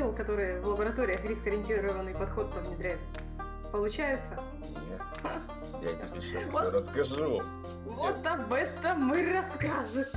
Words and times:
видел, 0.00 0.14
которые 0.14 0.60
в 0.60 0.66
лабораториях 0.66 1.22
риск-ориентированный 1.24 2.14
подход 2.14 2.54
внедряют? 2.54 3.00
Получается? 3.70 4.42
Нет. 4.88 5.02
Я 5.82 5.94
тебе 5.94 6.20
сейчас 6.22 6.50
вот, 6.50 6.72
расскажу. 6.72 7.42
Вот 7.84 8.26
об 8.26 8.50
этом 8.50 9.02
мы 9.02 9.22
расскажешь. 9.30 10.08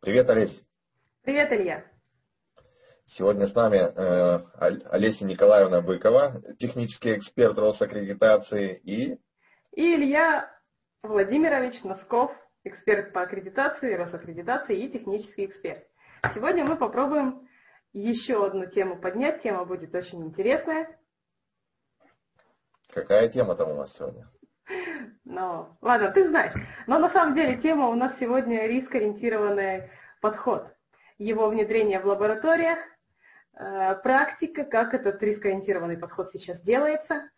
Привет, 0.00 0.28
Олесь. 0.28 0.62
Привет, 1.22 1.50
Илья. 1.52 1.84
Сегодня 3.06 3.46
с 3.46 3.54
нами 3.54 3.78
э, 3.78 4.44
Олеся 4.90 5.24
Николаевна 5.24 5.80
Быкова, 5.80 6.42
технический 6.58 7.16
эксперт 7.16 7.56
Росаккредитации 7.56 8.76
и... 8.84 9.18
И 9.72 9.94
Илья 9.94 10.53
Владимирович 11.04 11.84
Носков, 11.84 12.32
эксперт 12.64 13.12
по 13.12 13.20
аккредитации, 13.20 13.92
Росаккредитации 13.92 14.84
и 14.84 14.90
технический 14.90 15.44
эксперт. 15.44 15.84
Сегодня 16.32 16.64
мы 16.64 16.76
попробуем 16.76 17.46
еще 17.92 18.46
одну 18.46 18.64
тему 18.66 18.98
поднять. 18.98 19.42
Тема 19.42 19.66
будет 19.66 19.94
очень 19.94 20.24
интересная. 20.24 20.98
Какая 22.90 23.28
тема 23.28 23.54
там 23.54 23.72
у 23.72 23.74
нас 23.74 23.94
сегодня? 23.94 24.30
Ну, 25.24 25.76
ладно, 25.82 26.10
ты 26.10 26.26
знаешь. 26.26 26.54
Но 26.86 26.98
на 26.98 27.10
самом 27.10 27.34
деле 27.34 27.60
тема 27.60 27.88
у 27.88 27.94
нас 27.94 28.18
сегодня 28.18 28.66
риск-ориентированный 28.66 29.90
подход. 30.22 30.74
Его 31.18 31.50
внедрение 31.50 32.00
в 32.00 32.06
лабораториях, 32.06 32.78
э, 33.52 33.94
практика, 33.96 34.64
как 34.64 34.94
этот 34.94 35.22
риск-ориентированный 35.22 35.98
подход 35.98 36.30
сейчас 36.32 36.62
делается. 36.62 37.28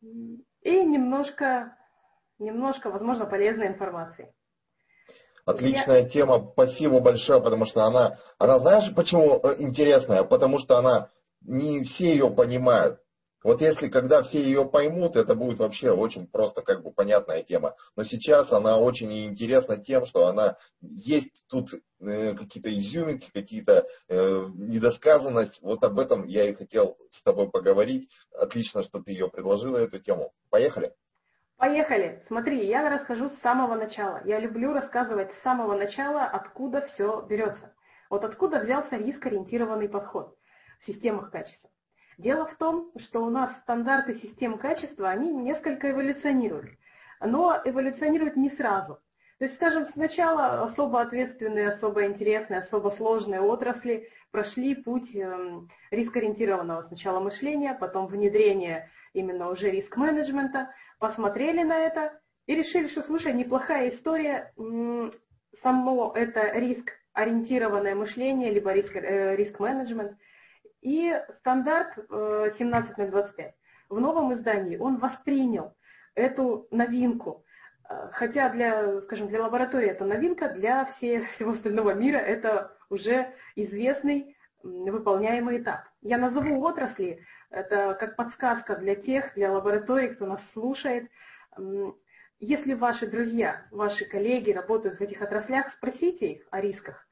И 0.00 0.84
немножко, 0.84 1.76
немножко, 2.38 2.90
возможно, 2.90 3.26
полезной 3.26 3.68
информации. 3.68 4.32
Отличная 5.44 6.02
Я... 6.02 6.08
тема, 6.08 6.50
спасибо 6.52 7.00
большое, 7.00 7.40
потому 7.40 7.64
что 7.66 7.84
она, 7.84 8.18
она 8.38 8.58
знаешь, 8.58 8.94
почему 8.94 9.40
э, 9.42 9.56
интересная? 9.58 10.22
Потому 10.22 10.58
что 10.58 10.78
она, 10.78 11.10
не 11.40 11.82
все 11.82 12.12
ее 12.12 12.30
понимают. 12.30 13.00
Вот 13.42 13.60
если 13.60 13.88
когда 13.88 14.22
все 14.22 14.40
ее 14.40 14.64
поймут, 14.64 15.16
это 15.16 15.34
будет 15.34 15.58
вообще 15.58 15.90
очень 15.90 16.28
просто 16.28 16.62
как 16.62 16.82
бы 16.82 16.92
понятная 16.92 17.42
тема. 17.42 17.74
Но 17.96 18.04
сейчас 18.04 18.52
она 18.52 18.78
очень 18.78 19.26
интересна 19.26 19.76
тем, 19.76 20.06
что 20.06 20.28
она 20.28 20.58
есть 20.80 21.44
тут 21.48 21.70
э, 22.00 22.34
какие-то 22.34 22.72
изюминки, 22.72 23.30
какие-то 23.32 23.86
э, 24.08 24.46
недосказанность. 24.54 25.60
Вот 25.60 25.82
об 25.82 25.98
этом 25.98 26.24
я 26.26 26.48
и 26.48 26.54
хотел 26.54 26.96
с 27.10 27.20
тобой 27.22 27.50
поговорить. 27.50 28.08
Отлично, 28.32 28.84
что 28.84 29.02
ты 29.02 29.10
ее 29.10 29.28
предложила, 29.28 29.78
эту 29.78 29.98
тему. 29.98 30.32
Поехали? 30.50 30.94
Поехали. 31.62 32.20
Смотри, 32.26 32.66
я 32.66 32.90
расскажу 32.90 33.30
с 33.30 33.38
самого 33.38 33.76
начала. 33.76 34.20
Я 34.24 34.40
люблю 34.40 34.72
рассказывать 34.72 35.32
с 35.32 35.42
самого 35.42 35.76
начала, 35.76 36.24
откуда 36.24 36.80
все 36.80 37.24
берется. 37.30 37.72
Вот 38.10 38.24
откуда 38.24 38.58
взялся 38.58 38.96
риск-ориентированный 38.96 39.88
подход 39.88 40.36
в 40.80 40.86
системах 40.86 41.30
качества. 41.30 41.70
Дело 42.18 42.46
в 42.46 42.56
том, 42.56 42.90
что 42.98 43.20
у 43.24 43.30
нас 43.30 43.52
стандарты 43.58 44.16
систем 44.16 44.58
качества, 44.58 45.08
они 45.08 45.32
несколько 45.32 45.92
эволюционируют. 45.92 46.68
Но 47.20 47.56
эволюционируют 47.64 48.34
не 48.34 48.50
сразу. 48.50 48.98
То 49.38 49.44
есть, 49.44 49.54
скажем, 49.54 49.86
сначала 49.86 50.64
особо 50.64 51.00
ответственные, 51.00 51.68
особо 51.68 52.06
интересные, 52.06 52.58
особо 52.58 52.90
сложные 52.90 53.40
отрасли 53.40 54.08
прошли 54.32 54.74
путь 54.74 55.14
эм, 55.14 55.68
рискоориентированного 55.92 56.82
сначала 56.88 57.20
мышления, 57.20 57.74
потом 57.74 58.08
внедрения 58.08 58.90
именно 59.12 59.48
уже 59.48 59.70
риск-менеджмента, 59.70 60.74
посмотрели 61.02 61.64
на 61.64 61.80
это 61.80 62.12
и 62.46 62.54
решили, 62.54 62.86
что, 62.86 63.02
слушай, 63.02 63.32
неплохая 63.32 63.90
история, 63.90 64.52
само 65.60 66.12
это 66.14 66.52
риск-ориентированное 66.52 67.96
мышление, 67.96 68.52
либо 68.52 68.70
э, 68.70 69.34
риск-менеджмент. 69.34 70.16
И 70.80 71.12
стандарт 71.40 71.94
17025 72.56 73.46
э, 73.46 73.52
в 73.88 73.98
новом 73.98 74.32
издании, 74.34 74.76
он 74.76 74.98
воспринял 74.98 75.74
эту 76.14 76.68
новинку. 76.70 77.44
Э, 77.88 78.10
хотя 78.12 78.48
для, 78.50 79.00
скажем, 79.02 79.26
для 79.26 79.42
лаборатории 79.42 79.88
это 79.88 80.04
новинка, 80.04 80.50
для 80.50 80.84
всего 80.84 81.50
остального 81.50 81.94
мира 81.94 82.18
это 82.18 82.76
уже 82.90 83.34
известный 83.56 84.36
выполняемый 84.62 85.60
этап. 85.60 85.80
Я 86.00 86.18
назову 86.18 86.62
отрасли, 86.62 87.24
это 87.52 87.94
как 88.00 88.16
подсказка 88.16 88.76
для 88.76 88.94
тех, 88.94 89.34
для 89.34 89.52
лабораторий, 89.52 90.08
кто 90.08 90.26
нас 90.26 90.40
слушает. 90.52 91.10
Если 92.40 92.74
ваши 92.74 93.06
друзья, 93.06 93.66
ваши 93.70 94.04
коллеги 94.04 94.50
работают 94.50 94.98
в 94.98 95.00
этих 95.00 95.22
отраслях, 95.22 95.72
спросите 95.72 96.32
их 96.32 96.42
о 96.50 96.60
рисках, 96.60 97.06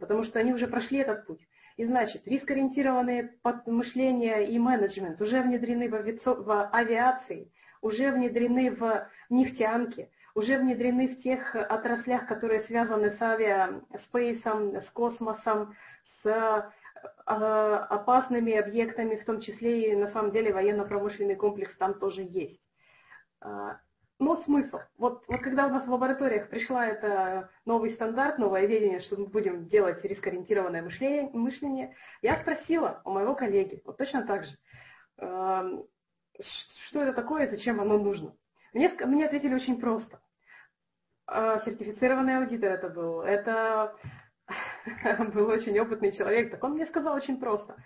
потому 0.00 0.24
что 0.24 0.40
они 0.40 0.52
уже 0.52 0.66
прошли 0.66 0.98
этот 0.98 1.26
путь. 1.26 1.46
И 1.76 1.84
значит, 1.84 2.26
рискоориентированные 2.26 3.34
мышление 3.66 4.48
и 4.50 4.58
менеджмент 4.58 5.20
уже 5.22 5.40
внедрены 5.40 5.88
в 5.88 6.68
авиации, 6.72 7.52
уже 7.80 8.10
внедрены 8.10 8.70
в 8.70 9.08
нефтянке, 9.30 10.10
уже 10.34 10.58
внедрены 10.58 11.08
в 11.08 11.22
тех 11.22 11.54
отраслях, 11.54 12.26
которые 12.26 12.60
связаны 12.62 13.12
с 13.12 13.22
авиаспейсом, 13.22 14.76
с 14.76 14.90
космосом, 14.90 15.74
с 16.22 16.72
опасными 17.24 18.52
объектами, 18.54 19.16
в 19.16 19.24
том 19.24 19.40
числе 19.40 19.92
и 19.92 19.96
на 19.96 20.08
самом 20.10 20.32
деле 20.32 20.52
военно-промышленный 20.52 21.36
комплекс 21.36 21.74
там 21.76 21.94
тоже 21.94 22.22
есть. 22.22 22.60
А, 23.40 23.78
но 24.18 24.36
смысл. 24.42 24.78
Вот, 24.98 25.24
вот 25.26 25.40
когда 25.40 25.66
у 25.66 25.70
нас 25.70 25.86
в 25.86 25.90
лабораториях 25.90 26.48
пришла 26.48 26.86
это 26.86 27.50
новый 27.64 27.90
стандарт, 27.90 28.38
новое 28.38 28.66
видение, 28.66 29.00
что 29.00 29.16
мы 29.16 29.26
будем 29.26 29.68
делать 29.68 30.04
рискоориентированное 30.04 30.82
мышление, 30.82 31.30
мышление, 31.32 31.96
я 32.22 32.36
спросила 32.36 33.02
у 33.04 33.10
моего 33.10 33.34
коллеги, 33.34 33.82
вот 33.84 33.96
точно 33.96 34.26
так 34.26 34.44
же, 34.44 34.56
а, 35.18 35.64
что 36.40 37.02
это 37.02 37.12
такое, 37.12 37.48
зачем 37.48 37.80
оно 37.80 37.98
нужно. 37.98 38.34
Мне, 38.72 38.88
мне 39.04 39.26
ответили 39.26 39.54
очень 39.54 39.80
просто. 39.80 40.20
Сертифицированный 41.26 42.38
аудитор 42.38 42.72
это 42.72 42.88
был. 42.88 43.22
Это 43.22 43.96
был 45.34 45.48
очень 45.48 45.78
опытный 45.78 46.12
человек, 46.12 46.50
так 46.50 46.62
он 46.64 46.72
мне 46.72 46.86
сказал 46.86 47.14
очень 47.14 47.38
просто. 47.38 47.76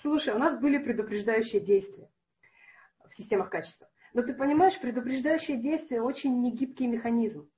Слушай, 0.00 0.34
у 0.34 0.38
нас 0.38 0.58
были 0.58 0.78
предупреждающие 0.78 1.60
действия 1.60 2.08
в 3.08 3.14
системах 3.14 3.50
качества. 3.50 3.88
Но 4.14 4.22
ты 4.22 4.34
понимаешь, 4.34 4.78
предупреждающие 4.80 5.56
действия 5.56 6.02
очень 6.02 6.40
негибкий 6.42 6.86
механизм. 6.86 7.48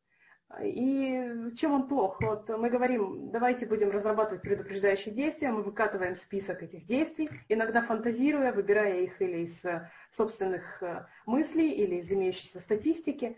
И 0.62 1.50
чем 1.56 1.72
он 1.72 1.88
плох? 1.88 2.20
Вот 2.20 2.48
мы 2.48 2.70
говорим, 2.70 3.30
давайте 3.32 3.66
будем 3.66 3.90
разрабатывать 3.90 4.42
предупреждающие 4.42 5.12
действия, 5.12 5.50
мы 5.50 5.62
выкатываем 5.62 6.14
список 6.16 6.62
этих 6.62 6.86
действий, 6.86 7.28
иногда 7.48 7.82
фантазируя, 7.82 8.52
выбирая 8.52 9.00
их 9.00 9.20
или 9.20 9.46
из 9.46 9.64
э, 9.64 9.90
собственных 10.16 10.80
э, 10.80 11.06
мыслей, 11.26 11.72
или 11.72 11.96
из 11.96 12.10
имеющейся 12.10 12.60
статистики. 12.60 13.36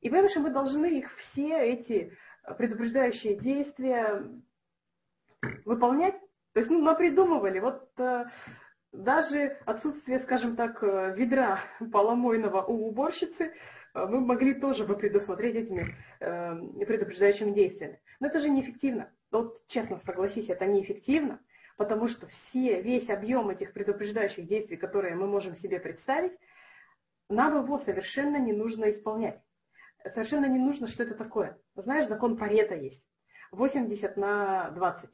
И 0.00 0.08
понимаешь, 0.08 0.36
мы 0.36 0.50
должны 0.50 0.98
их 0.98 1.14
все 1.16 1.58
эти 1.58 2.16
предупреждающие 2.56 3.36
действия 3.36 4.22
выполнять. 5.64 6.14
То 6.52 6.60
есть, 6.60 6.70
ну, 6.70 6.80
мы 6.80 6.96
придумывали, 6.96 7.58
вот 7.58 7.90
э, 7.98 8.24
даже 8.92 9.58
отсутствие, 9.66 10.20
скажем 10.20 10.56
так, 10.56 10.82
э, 10.82 11.14
ведра 11.16 11.60
поломойного 11.92 12.62
у 12.62 12.88
уборщицы 12.88 13.44
э, 13.44 14.06
мы 14.06 14.20
могли 14.20 14.54
тоже 14.54 14.84
бы 14.84 14.96
предусмотреть 14.96 15.56
этими 15.56 15.94
э, 16.20 16.84
предупреждающими 16.86 17.52
действиями. 17.52 18.00
Но 18.20 18.28
это 18.28 18.40
же 18.40 18.48
неэффективно. 18.48 19.10
Вот 19.30 19.66
честно 19.66 20.00
согласись, 20.06 20.48
это 20.48 20.66
неэффективно, 20.66 21.40
потому 21.76 22.08
что 22.08 22.26
все, 22.26 22.80
весь 22.80 23.10
объем 23.10 23.50
этих 23.50 23.72
предупреждающих 23.72 24.46
действий, 24.46 24.76
которые 24.76 25.14
мы 25.14 25.26
можем 25.26 25.56
себе 25.56 25.78
представить, 25.78 26.32
нам 27.28 27.62
его 27.62 27.78
совершенно 27.78 28.36
не 28.36 28.52
нужно 28.52 28.90
исполнять. 28.90 29.42
Совершенно 30.14 30.46
не 30.46 30.58
нужно, 30.58 30.86
что 30.86 31.02
это 31.02 31.14
такое. 31.14 31.58
Знаешь, 31.74 32.06
закон 32.06 32.36
Парета 32.36 32.76
есть. 32.76 33.02
80 33.50 34.16
на 34.16 34.70
20. 34.70 35.10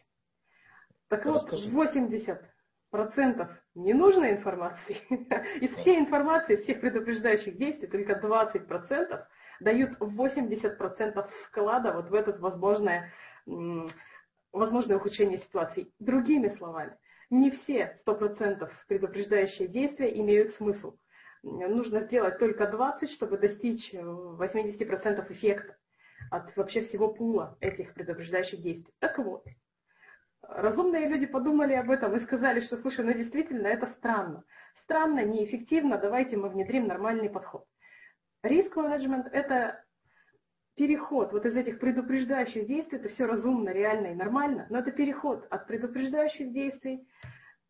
Так 1.13 1.27
вот, 1.27 1.53
80% 1.53 2.39
ненужной 3.75 4.31
информации, 4.31 4.97
из 5.61 5.75
всей 5.75 5.99
информации, 5.99 6.57
всех 6.57 6.81
предупреждающих 6.81 7.59
действий, 7.59 7.87
только 7.87 8.15
20% 8.15 9.23
дают 9.61 9.91
80% 9.99 11.31
вклада 11.49 11.93
вот 11.93 12.09
в 12.09 12.15
это 12.15 12.33
возможное, 12.39 13.13
возможное 14.55 14.97
ухудшение 14.97 15.39
ситуации. 15.41 15.93
Другими 15.99 16.49
словами, 16.49 16.97
не 17.29 17.51
все 17.51 18.01
100% 18.07 18.71
предупреждающие 18.89 19.69
действия 19.69 20.19
имеют 20.19 20.55
смысл. 20.55 20.97
Нужно 21.43 22.05
сделать 22.05 22.39
только 22.39 22.67
20, 22.67 23.11
чтобы 23.11 23.37
достичь 23.37 23.93
80% 23.93 25.31
эффекта 25.31 25.77
от 26.31 26.57
вообще 26.57 26.81
всего 26.85 27.13
пула 27.13 27.59
этих 27.61 27.93
предупреждающих 27.93 28.63
действий. 28.63 28.95
Так 28.99 29.19
вот, 29.19 29.45
Разумные 30.49 31.09
люди 31.09 31.27
подумали 31.27 31.75
об 31.75 31.91
этом 31.91 32.17
и 32.17 32.21
сказали, 32.21 32.61
что, 32.61 32.77
слушай, 32.77 33.05
ну 33.05 33.13
действительно 33.13 33.67
это 33.67 33.87
странно. 33.99 34.45
Странно, 34.85 35.25
неэффективно, 35.25 35.99
давайте 35.99 36.37
мы 36.37 36.49
внедрим 36.49 36.87
нормальный 36.87 37.31
подход. 37.31 37.65
Риск-менеджмент– 38.43 39.29
это 39.33 39.85
переход 40.75 41.33
вот 41.33 41.47
из 41.47 41.55
этих 41.55 41.79
предупреждающих 41.79 42.67
действий, 42.67 42.99
это 42.99 43.09
все 43.09 43.27
разумно, 43.27 43.71
реально 43.71 44.09
и 44.09 44.15
нормально, 44.15 44.67
но 44.69 44.79
это 44.79 44.91
переход 44.91 45.47
от 45.51 45.67
предупреждающих 45.67 46.53
действий 46.53 47.07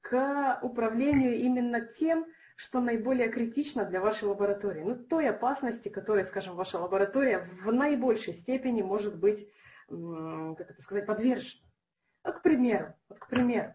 к 0.00 0.58
управлению 0.62 1.36
именно 1.36 1.80
тем, 1.80 2.26
что 2.56 2.80
наиболее 2.80 3.28
критично 3.28 3.84
для 3.84 4.00
вашей 4.00 4.28
лаборатории. 4.28 4.82
Ну, 4.82 4.96
той 4.96 5.28
опасности, 5.28 5.88
которой, 5.88 6.24
скажем, 6.26 6.56
ваша 6.56 6.78
лаборатория 6.78 7.48
в 7.62 7.72
наибольшей 7.72 8.34
степени 8.34 8.82
может 8.82 9.18
быть, 9.18 9.48
как 9.88 10.70
это 10.70 10.82
сказать, 10.82 11.06
подвержена. 11.06 11.60
Вот, 12.24 12.36
к 12.36 12.42
примеру, 12.42 12.94
вот, 13.08 13.18
к 13.18 13.26
примеру, 13.28 13.74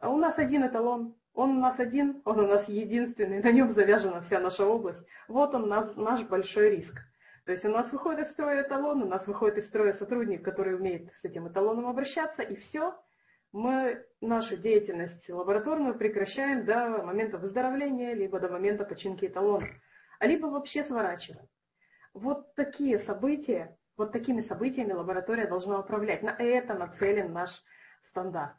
у 0.00 0.16
нас 0.16 0.38
один 0.38 0.66
эталон, 0.66 1.14
он 1.34 1.58
у 1.58 1.60
нас 1.60 1.78
один, 1.78 2.20
он 2.24 2.40
у 2.40 2.46
нас 2.46 2.68
единственный, 2.68 3.42
на 3.42 3.52
нем 3.52 3.72
завязана 3.72 4.22
вся 4.22 4.40
наша 4.40 4.66
область. 4.66 5.00
Вот 5.28 5.54
он 5.54 5.68
наш, 5.68 5.94
наш 5.96 6.22
большой 6.24 6.76
риск. 6.76 6.94
То 7.44 7.52
есть 7.52 7.64
у 7.64 7.70
нас 7.70 7.90
выходит 7.92 8.26
из 8.26 8.32
строя 8.32 8.62
эталон, 8.62 9.02
у 9.02 9.06
нас 9.06 9.26
выходит 9.26 9.58
из 9.58 9.68
строя 9.68 9.94
сотрудник, 9.94 10.44
который 10.44 10.74
умеет 10.74 11.10
с 11.22 11.24
этим 11.24 11.48
эталоном 11.48 11.86
обращаться, 11.86 12.42
и 12.42 12.56
все, 12.56 12.94
мы 13.52 14.04
нашу 14.20 14.56
деятельность 14.56 15.28
лабораторную 15.30 15.94
прекращаем 15.96 16.66
до 16.66 17.02
момента 17.02 17.38
выздоровления, 17.38 18.12
либо 18.12 18.38
до 18.38 18.48
момента 18.48 18.84
починки 18.84 19.24
эталона, 19.24 19.66
а 20.18 20.26
либо 20.26 20.46
вообще 20.46 20.84
сворачиваем. 20.84 21.46
Вот 22.12 22.54
такие 22.54 22.98
события, 22.98 23.78
вот 23.96 24.12
такими 24.12 24.42
событиями 24.42 24.92
лаборатория 24.92 25.46
должна 25.46 25.78
управлять. 25.78 26.22
На 26.22 26.34
это 26.38 26.74
нацелен 26.74 27.32
наш 27.32 27.50
стандарт. 28.10 28.56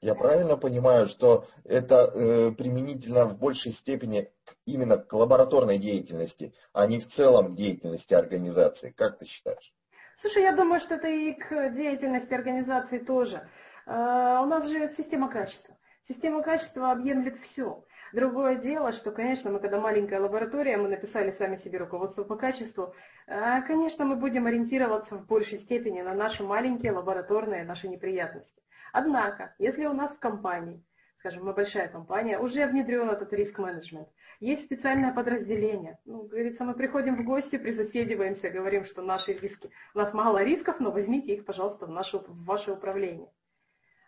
Я 0.00 0.14
правильно 0.14 0.56
понимаю, 0.56 1.06
что 1.06 1.46
это 1.64 2.10
э, 2.14 2.52
применительно 2.52 3.24
в 3.24 3.38
большей 3.38 3.72
степени 3.72 4.30
именно 4.66 4.98
к 4.98 5.12
лабораторной 5.12 5.78
деятельности, 5.78 6.54
а 6.72 6.86
не 6.86 7.00
в 7.00 7.08
целом 7.08 7.52
к 7.52 7.56
деятельности 7.56 8.12
организации? 8.12 8.90
Как 8.90 9.18
ты 9.18 9.26
считаешь? 9.26 9.72
Слушай, 10.20 10.42
я 10.42 10.52
думаю, 10.52 10.80
что 10.80 10.96
это 10.96 11.08
и 11.08 11.32
к 11.32 11.70
деятельности 11.70 12.34
организации 12.34 12.98
тоже. 12.98 13.48
Э, 13.86 14.40
у 14.42 14.46
нас 14.46 14.68
живет 14.68 14.96
система 14.96 15.30
качества. 15.30 15.76
Система 16.08 16.42
качества 16.42 16.92
объемлет 16.92 17.40
все. 17.40 17.84
Другое 18.12 18.56
дело, 18.56 18.92
что, 18.92 19.10
конечно, 19.10 19.50
мы 19.50 19.60
когда 19.60 19.80
маленькая 19.80 20.20
лаборатория, 20.20 20.76
мы 20.76 20.88
написали 20.88 21.32
сами 21.32 21.56
себе 21.56 21.78
руководство 21.78 22.24
по 22.24 22.36
качеству, 22.36 22.94
э, 23.26 23.62
конечно, 23.62 24.04
мы 24.04 24.16
будем 24.16 24.46
ориентироваться 24.46 25.16
в 25.16 25.26
большей 25.26 25.58
степени 25.60 26.02
на 26.02 26.14
наши 26.14 26.44
маленькие 26.44 26.92
лабораторные, 26.92 27.64
наши 27.64 27.88
неприятности. 27.88 28.62
Однако, 28.92 29.54
если 29.58 29.86
у 29.86 29.92
нас 29.92 30.14
в 30.14 30.18
компании, 30.18 30.82
скажем, 31.18 31.44
мы 31.44 31.52
большая 31.52 31.88
компания, 31.88 32.38
уже 32.38 32.66
внедрен 32.66 33.10
этот 33.10 33.32
риск-менеджмент, 33.32 34.08
есть 34.40 34.64
специальное 34.64 35.12
подразделение. 35.12 35.98
Ну, 36.04 36.22
говорится, 36.22 36.64
мы 36.64 36.74
приходим 36.74 37.16
в 37.16 37.24
гости, 37.24 37.56
присоседиваемся, 37.56 38.50
говорим, 38.50 38.84
что 38.84 39.02
наши 39.02 39.32
риски, 39.32 39.70
у 39.94 39.98
нас 39.98 40.12
мало 40.12 40.42
рисков, 40.44 40.78
но 40.78 40.90
возьмите 40.90 41.34
их, 41.34 41.44
пожалуйста, 41.44 41.86
в, 41.86 41.90
наше, 41.90 42.18
в 42.18 42.44
ваше 42.44 42.72
управление. 42.72 43.28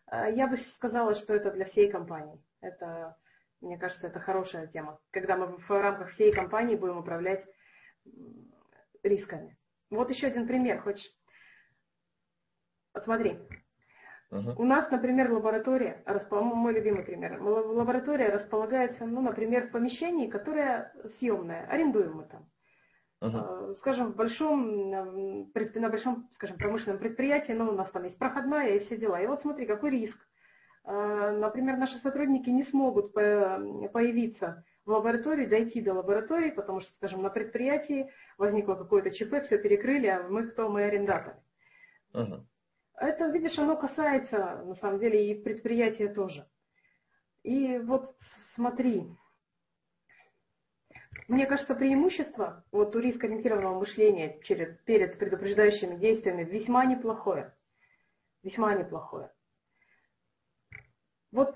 А, 0.06 0.28
я 0.28 0.46
бы 0.46 0.56
сказала, 0.56 1.14
что 1.14 1.34
это 1.34 1.50
для 1.50 1.64
всей 1.64 1.90
компании. 1.90 2.40
Это, 2.60 3.16
мне 3.60 3.78
кажется, 3.78 4.06
это 4.06 4.20
хорошая 4.20 4.66
тема. 4.69 5.00
Когда 5.10 5.37
мы 5.37 5.56
в 5.56 5.70
рамках 5.70 6.10
всей 6.10 6.32
компании 6.32 6.76
будем 6.76 6.99
управлять 6.99 7.44
рисками. 9.02 9.56
Вот 9.90 10.10
еще 10.10 10.28
один 10.28 10.46
пример. 10.46 10.81
Хочешь? 10.81 11.10
Смотри, 13.05 13.38
Uh-huh. 14.31 14.55
У 14.58 14.64
нас, 14.64 14.90
например, 14.90 15.32
лаборатория, 15.32 16.05
мой 16.31 16.75
любимый 16.75 17.02
пример, 17.02 17.40
лаборатория 17.40 18.28
располагается, 18.28 19.06
ну, 19.06 19.22
например, 19.22 19.69
в 19.69 19.70
помещении, 19.70 20.28
которое 20.28 20.93
съемное, 21.19 21.66
арендуем 21.66 22.12
мы 22.16 22.25
там. 22.25 22.46
Uh-huh. 23.22 23.75
Скажем, 23.76 24.12
в 24.12 24.16
большом, 24.16 24.90
на 24.90 25.88
большом, 25.88 26.28
скажем, 26.34 26.58
промышленном 26.58 26.99
предприятии, 26.99 27.52
ну, 27.52 27.70
у 27.70 27.72
нас 27.72 27.90
там 27.90 28.04
есть 28.04 28.19
проходная 28.19 28.75
и 28.75 28.81
все 28.81 28.99
дела. 28.99 29.19
И 29.19 29.26
вот 29.26 29.40
смотри, 29.40 29.64
какой 29.64 29.90
риск. 29.93 30.19
А, 30.90 31.32
например, 31.32 31.76
наши 31.76 31.99
сотрудники 31.99 32.49
не 32.49 32.62
смогут 32.62 33.12
появиться 33.12 34.64
в 34.87 34.90
лаборатории, 34.90 35.44
дойти 35.44 35.82
до 35.82 35.93
лаборатории, 35.93 36.50
потому 36.50 36.81
что, 36.81 36.90
скажем, 36.94 37.23
на 37.23 37.29
предприятии 37.29 38.11
возникло 38.38 38.75
какое-то 38.75 39.11
ЧП, 39.11 39.44
все 39.44 39.58
перекрыли, 39.58 40.06
а 40.06 40.26
мы 40.26 40.46
кто? 40.46 40.70
Мы 40.70 40.85
арендаторы. 40.85 41.37
Uh-huh. 42.14 42.43
Это, 42.94 43.26
видишь, 43.26 43.58
оно 43.58 43.76
касается, 43.76 44.62
на 44.64 44.76
самом 44.76 44.99
деле, 44.99 45.31
и 45.31 45.43
предприятия 45.43 46.08
тоже. 46.08 46.49
И 47.43 47.76
вот 47.81 48.17
смотри, 48.55 49.14
мне 51.29 51.44
кажется, 51.44 51.75
преимущество 51.75 52.64
вот 52.73 52.96
у 52.96 52.99
рискоориентированного 52.99 53.81
мышления 53.81 54.40
перед, 54.40 54.82
перед 54.85 55.19
предупреждающими 55.19 55.96
действиями 55.96 56.44
весьма 56.44 56.87
неплохое. 56.87 57.55
Весьма 58.43 58.73
неплохое. 58.73 59.31
Вот 61.32 61.54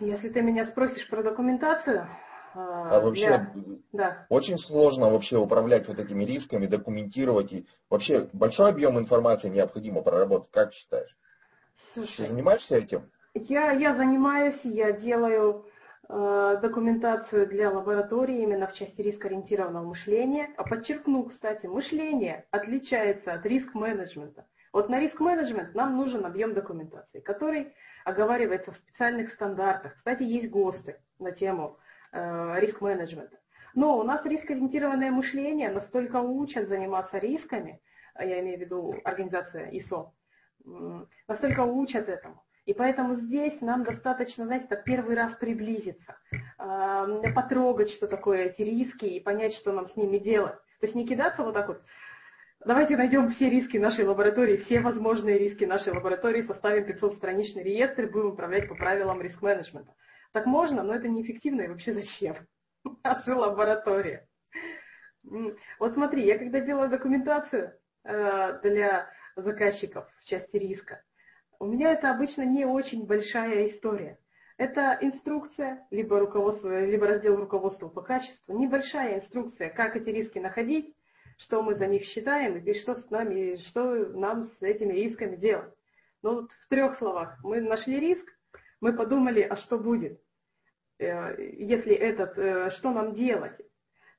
если 0.00 0.28
ты 0.28 0.42
меня 0.42 0.66
спросишь 0.66 1.08
про 1.08 1.22
документацию, 1.22 2.08
а 2.54 3.00
вообще 3.00 3.50
для... 3.54 3.78
да. 3.92 4.26
очень 4.30 4.58
сложно 4.58 5.10
вообще 5.10 5.36
управлять 5.36 5.88
вот 5.88 5.98
этими 5.98 6.24
рисками, 6.24 6.66
документировать. 6.66 7.52
И 7.52 7.66
вообще 7.90 8.28
большой 8.32 8.70
объем 8.70 8.98
информации 8.98 9.48
необходимо 9.48 10.00
проработать. 10.00 10.50
Как 10.50 10.72
считаешь? 10.72 11.14
Слушай, 11.92 12.16
Ты 12.16 12.28
занимаешься 12.28 12.76
этим? 12.76 13.10
Я, 13.34 13.72
я 13.72 13.94
занимаюсь, 13.94 14.58
я 14.64 14.92
делаю 14.92 15.66
э, 16.08 16.58
документацию 16.62 17.46
для 17.46 17.70
лаборатории 17.70 18.42
именно 18.42 18.66
в 18.66 18.72
части 18.72 19.02
рискоориентированного 19.02 19.88
мышления. 19.88 20.48
А 20.56 20.64
подчеркну, 20.64 21.24
кстати, 21.24 21.66
мышление 21.66 22.46
отличается 22.50 23.34
от 23.34 23.44
риск-менеджмента. 23.44 24.46
Вот 24.72 24.88
на 24.88 24.98
риск-менеджмент 24.98 25.74
нам 25.74 25.96
нужен 25.96 26.24
объем 26.24 26.54
документации, 26.54 27.20
который 27.20 27.74
оговаривается 28.06 28.72
в 28.72 28.76
специальных 28.76 29.32
стандартах. 29.32 29.96
Кстати, 29.96 30.22
есть 30.22 30.50
ГОСТы 30.50 30.96
на 31.18 31.32
тему 31.32 31.78
Э, 32.16 32.58
риск-менеджмента. 32.60 33.36
Но 33.74 33.98
у 33.98 34.02
нас 34.02 34.24
рискоориентированное 34.24 35.10
мышление 35.10 35.70
настолько 35.70 36.16
учат 36.16 36.66
заниматься 36.66 37.18
рисками, 37.18 37.82
а 38.14 38.24
я 38.24 38.40
имею 38.40 38.56
в 38.56 38.60
виду 38.62 38.94
организация 39.04 39.68
ИСО, 39.72 40.14
настолько 41.28 41.60
учат 41.60 42.08
этому. 42.08 42.42
И 42.64 42.72
поэтому 42.72 43.16
здесь 43.16 43.60
нам 43.60 43.84
достаточно, 43.84 44.46
знаете, 44.46 44.66
так 44.66 44.84
первый 44.84 45.14
раз 45.14 45.34
приблизиться, 45.34 46.16
э, 46.32 47.32
потрогать, 47.34 47.90
что 47.90 48.06
такое 48.06 48.46
эти 48.46 48.62
риски 48.62 49.04
и 49.04 49.20
понять, 49.20 49.52
что 49.52 49.72
нам 49.72 49.86
с 49.86 49.94
ними 49.96 50.16
делать. 50.16 50.56
То 50.80 50.86
есть 50.86 50.94
не 50.94 51.06
кидаться 51.06 51.42
вот 51.42 51.52
так 51.52 51.68
вот, 51.68 51.82
давайте 52.66 52.96
найдем 52.96 53.30
все 53.30 53.48
риски 53.48 53.76
нашей 53.76 54.04
лаборатории, 54.04 54.56
все 54.56 54.80
возможные 54.80 55.38
риски 55.38 55.64
нашей 55.64 55.92
лаборатории, 55.92 56.42
составим 56.42 56.84
500-страничный 56.84 57.62
реестр 57.62 58.04
и 58.04 58.10
будем 58.10 58.32
управлять 58.32 58.68
по 58.68 58.74
правилам 58.74 59.22
риск-менеджмента. 59.22 59.94
Так 60.32 60.46
можно, 60.46 60.82
но 60.82 60.94
это 60.94 61.08
неэффективно 61.08 61.62
и 61.62 61.68
вообще 61.68 61.94
зачем? 61.94 62.36
Наша 63.04 63.34
лаборатория. 63.34 64.28
Вот 65.78 65.94
смотри, 65.94 66.24
я 66.26 66.38
когда 66.38 66.60
делала 66.60 66.88
документацию 66.88 67.72
э, 68.04 68.60
для 68.62 69.10
заказчиков 69.36 70.08
в 70.20 70.24
части 70.24 70.56
риска, 70.56 71.02
у 71.58 71.66
меня 71.66 71.92
это 71.92 72.10
обычно 72.10 72.42
не 72.42 72.64
очень 72.64 73.06
большая 73.06 73.68
история. 73.68 74.18
Это 74.58 74.96
инструкция, 75.00 75.86
либо, 75.90 76.18
руководство, 76.18 76.84
либо 76.84 77.06
раздел 77.06 77.36
руководства 77.36 77.88
по 77.88 78.02
качеству, 78.02 78.58
небольшая 78.58 79.18
инструкция, 79.18 79.68
как 79.68 79.96
эти 79.96 80.08
риски 80.08 80.38
находить, 80.38 80.95
что 81.36 81.62
мы 81.62 81.74
за 81.74 81.86
них 81.86 82.04
считаем 82.04 82.56
и 82.56 82.74
что, 82.74 82.94
с 82.94 83.10
нами, 83.10 83.56
что 83.56 84.06
нам 84.06 84.44
с 84.44 84.62
этими 84.62 84.92
рисками 84.92 85.36
делать. 85.36 85.72
Ну 86.22 86.42
вот 86.42 86.50
в 86.50 86.68
трех 86.68 86.96
словах. 86.98 87.38
Мы 87.42 87.60
нашли 87.60 88.00
риск, 88.00 88.26
мы 88.80 88.92
подумали, 88.92 89.42
а 89.42 89.56
что 89.56 89.78
будет. 89.78 90.20
Э, 90.98 91.36
если 91.38 91.94
этот, 91.94 92.38
э, 92.38 92.70
что 92.70 92.90
нам 92.90 93.14
делать, 93.14 93.60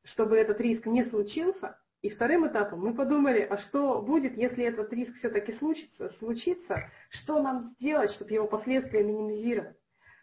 чтобы 0.03 0.37
этот 0.37 0.59
риск 0.61 0.85
не 0.85 1.05
случился. 1.05 1.79
И 2.03 2.09
вторым 2.09 2.47
этапом 2.47 2.81
мы 2.81 2.93
подумали, 2.93 3.41
а 3.41 3.57
что 3.57 4.01
будет, 4.01 4.37
если 4.37 4.63
этот 4.63 4.93
риск 4.93 5.15
все-таки 5.15 5.51
случится, 5.53 6.09
случится, 6.19 6.91
что 7.09 7.41
нам 7.41 7.73
сделать, 7.79 8.11
чтобы 8.11 8.31
его 8.31 8.47
последствия 8.47 9.03
минимизировать. 9.03 9.75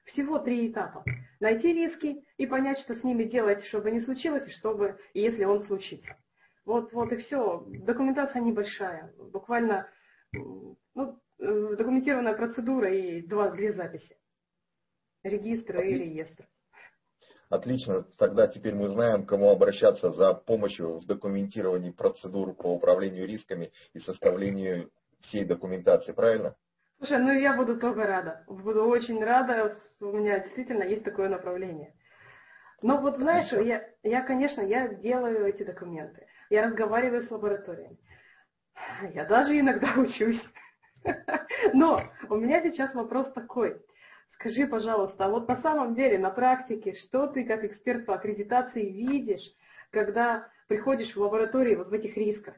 Всего 0.05 0.39
три 0.39 0.71
этапа. 0.71 1.05
Найти 1.41 1.73
риски 1.73 2.25
и 2.37 2.47
понять, 2.47 2.79
что 2.79 2.95
с 2.95 3.03
ними 3.03 3.25
делать, 3.25 3.65
чтобы 3.65 3.91
не 3.91 4.01
случилось, 4.01 4.47
и 4.47 4.53
чтобы, 4.53 4.99
и 5.15 5.21
если 5.21 5.45
он 5.45 5.63
случится. 5.65 6.17
Вот, 6.65 6.93
вот 6.93 7.13
и 7.13 7.17
все. 7.17 7.65
Документация 7.67 8.41
небольшая. 8.41 9.13
Буквально 9.19 9.89
ну, 10.33 11.21
э, 11.39 11.77
документированная 11.77 12.35
процедура 12.35 12.93
и 12.93 13.23
два, 13.23 13.51
две 13.51 13.73
записи. 13.73 14.17
Регистр 15.23 15.83
и 15.83 15.95
реестр. 15.95 16.49
Отлично, 17.51 18.03
тогда 18.19 18.49
теперь 18.49 18.75
мы 18.75 18.89
знаем, 18.89 19.27
кому 19.27 19.51
обращаться 19.51 20.11
за 20.11 20.35
помощью 20.35 20.99
в 20.99 21.07
документировании 21.07 21.91
процедур 21.91 22.55
по 22.55 22.69
управлению 22.69 23.27
рисками 23.27 23.71
и 23.93 23.99
составлению 23.99 24.91
всей 25.21 25.45
документации, 25.45 26.13
правильно? 26.13 26.57
Слушай, 26.99 27.19
ну 27.19 27.33
я 27.33 27.55
буду 27.55 27.79
только 27.79 28.07
рада. 28.07 28.45
Буду 28.49 28.85
очень 28.85 29.23
рада. 29.23 29.77
У 30.01 30.13
меня 30.13 30.41
действительно 30.41 30.85
есть 30.85 31.05
такое 31.05 31.29
направление. 31.29 31.95
Ну 32.83 33.01
вот 33.01 33.19
знаешь, 33.19 33.53
я, 33.53 33.89
я, 34.03 34.23
конечно, 34.23 34.61
я 34.61 34.89
делаю 34.89 35.47
эти 35.47 35.63
документы. 35.63 36.27
Я 36.55 36.69
разговариваю 36.69 37.21
с 37.21 37.31
лабораториями. 37.33 37.99
Я 39.13 39.25
даже 39.25 39.59
иногда 39.59 39.93
учусь. 39.97 40.41
Но 41.73 42.01
у 42.29 42.37
меня 42.37 42.63
сейчас 42.63 42.95
вопрос 42.95 43.33
такой. 43.33 43.83
Скажи, 44.35 44.69
пожалуйста, 44.69 45.25
а 45.25 45.31
вот 45.31 45.49
на 45.49 45.61
самом 45.63 45.97
деле, 45.97 46.17
на 46.17 46.31
практике, 46.31 46.95
что 46.95 47.27
ты 47.27 47.45
как 47.45 47.65
эксперт 47.65 48.07
по 48.07 48.15
аккредитации 48.15 48.89
видишь, 48.89 49.43
когда 49.91 50.47
приходишь 50.69 51.17
в 51.17 51.21
лаборатории 51.21 51.75
вот 51.75 51.89
в 51.89 51.93
этих 51.93 52.17
рисках? 52.17 52.55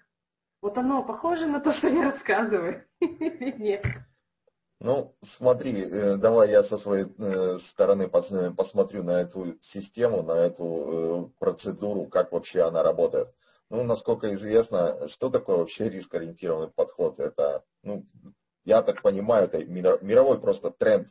Вот 0.60 0.76
оно 0.76 1.02
похоже 1.02 1.46
на 1.46 1.60
то, 1.60 1.72
что 1.72 1.88
я 1.88 2.10
рассказываю? 2.12 2.84
Нет. 3.00 3.82
Ну, 4.78 5.16
смотри, 5.22 5.84
э, 5.84 6.16
давай 6.18 6.50
я 6.50 6.62
со 6.64 6.76
своей 6.76 7.06
э, 7.06 7.58
стороны 7.70 8.08
посмотрю 8.08 9.04
на 9.04 9.22
эту 9.22 9.56
систему, 9.62 10.22
на 10.22 10.32
эту 10.32 11.30
э, 11.32 11.38
процедуру, 11.38 12.04
как 12.04 12.32
вообще 12.32 12.60
она 12.60 12.82
работает. 12.82 13.28
Ну, 13.68 13.82
насколько 13.82 14.32
известно, 14.34 15.08
что 15.08 15.28
такое 15.28 15.56
вообще 15.56 15.88
риск-ориентированный 15.88 16.70
подход? 16.70 17.18
Это, 17.18 17.64
ну, 17.82 18.06
я 18.64 18.82
так 18.82 19.02
понимаю, 19.02 19.46
это 19.46 19.64
мировой 19.64 20.40
просто 20.40 20.70
тренд. 20.70 21.08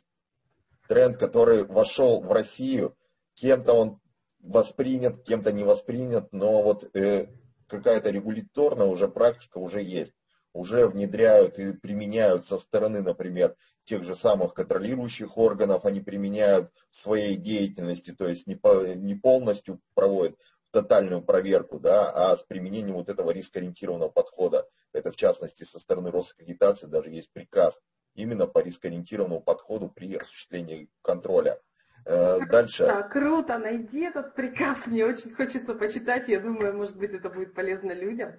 Тренд, 0.88 1.18
который 1.18 1.64
вошел 1.64 2.22
в 2.22 2.32
Россию, 2.32 2.96
кем-то 3.34 3.72
он 3.72 4.00
воспринят, 4.40 5.22
кем-то 5.24 5.52
не 5.52 5.64
воспринят, 5.64 6.32
но 6.32 6.62
вот 6.62 6.88
э, 6.94 7.28
какая-то 7.66 8.10
регуляторная 8.10 8.86
уже 8.86 9.08
практика 9.08 9.58
уже 9.58 9.82
есть. 9.82 10.14
Уже 10.54 10.86
внедряют 10.86 11.58
и 11.58 11.72
применяют 11.72 12.46
со 12.46 12.56
стороны, 12.56 13.02
например, 13.02 13.54
тех 13.84 14.04
же 14.04 14.16
самых 14.16 14.54
контролирующих 14.54 15.36
органов, 15.36 15.84
они 15.84 16.00
применяют 16.00 16.70
в 16.90 16.96
своей 16.96 17.36
деятельности, 17.36 18.12
то 18.12 18.26
есть 18.26 18.46
не, 18.46 18.54
по, 18.54 18.94
не 18.94 19.14
полностью 19.14 19.80
проводят 19.94 20.36
тотальную 20.76 21.22
проверку, 21.22 21.80
да, 21.80 22.10
а 22.10 22.36
с 22.36 22.42
применением 22.42 22.96
вот 22.96 23.08
этого 23.08 23.30
рискоориентированного 23.30 24.10
подхода. 24.10 24.66
Это 24.92 25.10
в 25.10 25.16
частности 25.16 25.64
со 25.64 25.78
стороны 25.78 26.10
Росаккредитации 26.10 26.86
даже 26.86 27.08
есть 27.08 27.32
приказ 27.32 27.80
именно 28.14 28.46
по 28.46 28.58
рискоориентированному 28.58 29.40
подходу 29.40 29.88
при 29.88 30.14
осуществлении 30.16 30.90
контроля. 31.00 31.58
Э, 32.04 32.40
дальше. 32.50 32.84
Да, 32.84 33.04
круто, 33.04 33.56
найди 33.56 34.02
этот 34.02 34.34
приказ, 34.34 34.86
мне 34.86 35.06
очень 35.06 35.34
хочется 35.34 35.74
почитать, 35.74 36.28
я 36.28 36.40
думаю, 36.40 36.76
может 36.76 36.98
быть, 36.98 37.12
это 37.12 37.30
будет 37.30 37.54
полезно 37.54 37.92
людям. 37.92 38.34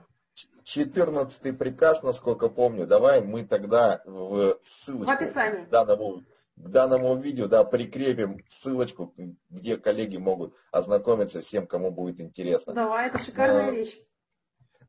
14 0.63 1.57
приказ, 1.57 2.03
насколько 2.03 2.49
помню, 2.49 2.85
давай 2.85 3.21
мы 3.21 3.45
тогда 3.45 4.03
в 4.05 4.59
ссылочку 4.63 5.07
в 5.07 5.09
описании. 5.09 5.65
данному, 5.71 6.21
к 6.57 6.69
данному 6.69 7.15
видео 7.17 7.47
да, 7.47 7.63
прикрепим 7.63 8.43
ссылочку, 8.49 9.13
где 9.49 9.77
коллеги 9.77 10.17
могут 10.17 10.55
ознакомиться 10.71 11.41
всем, 11.41 11.67
кому 11.67 11.91
будет 11.91 12.19
интересно. 12.19 12.73
Давай, 12.73 13.07
это 13.07 13.19
шикарная 13.19 13.67
а, 13.67 13.71
вещь. 13.71 13.95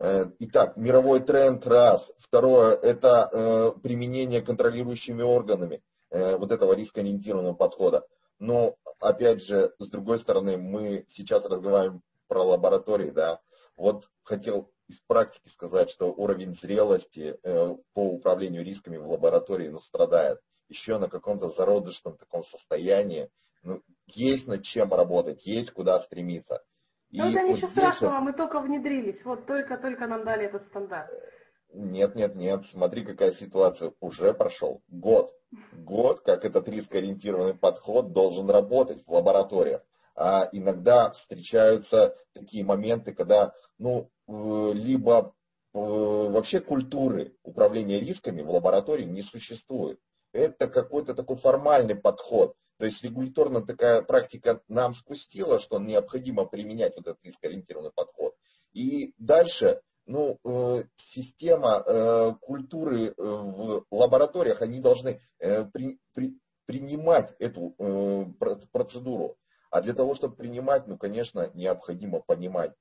Э, 0.01 0.25
итак, 0.39 0.77
мировой 0.77 1.21
тренд 1.21 1.67
раз. 1.67 2.11
Второе, 2.19 2.75
это 2.75 3.29
э, 3.31 3.81
применение 3.83 4.41
контролирующими 4.41 5.23
органами 5.23 5.83
э, 6.11 6.37
вот 6.37 6.53
этого 6.53 6.73
рискоориентированного 6.73 7.55
подхода. 7.55 8.07
Но, 8.39 8.77
опять 9.01 9.43
же, 9.43 9.75
с 9.79 9.91
другой 9.91 10.21
стороны, 10.21 10.57
мы 10.57 11.05
сейчас 11.09 11.45
разговариваем 11.45 12.03
про 12.29 12.43
лаборатории, 12.43 13.11
да. 13.11 13.41
Вот 13.77 14.09
хотел 14.23 14.71
из 14.89 15.01
практики 15.01 15.49
сказать, 15.49 15.91
что 15.91 16.13
уровень 16.13 16.55
зрелости 16.55 17.39
э, 17.43 17.77
по 17.93 18.01
управлению 18.01 18.65
рисками 18.65 18.97
в 18.97 19.09
лаборатории 19.09 19.69
ну, 19.69 19.81
страдает. 19.81 20.41
Еще 20.69 20.99
на 20.99 21.09
каком-то 21.09 21.49
зародышном 21.49 22.17
таком 22.17 22.43
состоянии. 22.45 23.31
Ну, 23.63 23.83
есть 24.07 24.47
над 24.47 24.63
чем 24.63 24.93
работать, 24.93 25.47
есть 25.47 25.71
куда 25.71 26.01
стремиться. 26.01 26.63
Ну, 27.11 27.25
это 27.25 27.41
вот 27.41 27.57
ничего 27.57 27.69
страшного, 27.71 28.13
вот... 28.13 28.23
мы 28.23 28.33
только 28.35 28.61
внедрились. 28.61 29.25
Вот 29.25 29.47
только-только 29.47 30.07
нам 30.07 30.25
дали 30.25 30.45
этот 30.45 30.67
стандарт. 30.67 31.11
Нет, 31.73 32.15
нет, 32.15 32.35
нет. 32.35 32.65
Смотри, 32.71 33.05
какая 33.05 33.33
ситуация. 33.33 33.93
Уже 34.01 34.35
прошел 34.35 34.83
год. 34.89 35.33
Год, 35.73 36.21
как 36.21 36.45
этот 36.45 36.69
рискоориентированный 36.69 37.55
подход 37.55 38.13
должен 38.13 38.49
работать 38.51 39.05
в 39.07 39.13
лабораториях. 39.13 39.83
А 40.15 40.49
иногда 40.53 41.11
встречаются 41.13 42.17
такие 42.35 42.65
моменты, 42.65 43.15
когда, 43.15 43.55
ну, 43.79 44.11
либо 44.27 45.35
вообще 45.73 46.61
культуры 46.61 47.35
управления 47.43 48.01
рисками 48.01 48.43
в 48.43 48.51
лаборатории 48.51 49.05
не 49.05 49.23
существует. 49.23 49.99
Это 50.33 50.69
какой-то 50.69 51.15
такой 51.15 51.37
формальный 51.37 51.97
подход. 51.97 52.55
То 52.79 52.87
есть 52.87 53.03
регуляторно 53.03 53.67
такая 53.67 54.03
практика 54.03 54.63
нам 54.69 54.95
спустила, 54.95 55.59
что 55.59 55.79
необходимо 55.79 56.45
применять 56.45 56.95
вот 56.97 57.07
этот 57.07 57.25
рискоориентированный 57.25 57.93
подход. 57.93 58.35
И 58.73 59.15
дальше 59.19 59.81
ну, 60.07 60.39
э, 60.45 60.85
система 60.97 61.83
э, 61.87 62.33
культуры 62.41 63.09
э, 63.09 63.13
в 63.17 63.85
лабораториях, 63.91 64.63
они 64.63 64.81
должны 64.81 65.21
э, 65.39 65.65
при, 65.67 65.99
при, 66.15 66.39
принимать 66.67 67.35
эту 67.39 67.75
э, 67.79 68.25
процедуру. 68.73 69.37
А 69.71 69.83
для 69.83 69.93
того, 69.93 70.15
чтобы 70.15 70.35
принимать, 70.35 70.87
ну, 70.87 70.97
конечно, 70.97 71.51
необходимо 71.55 72.21
понимать. 72.21 72.73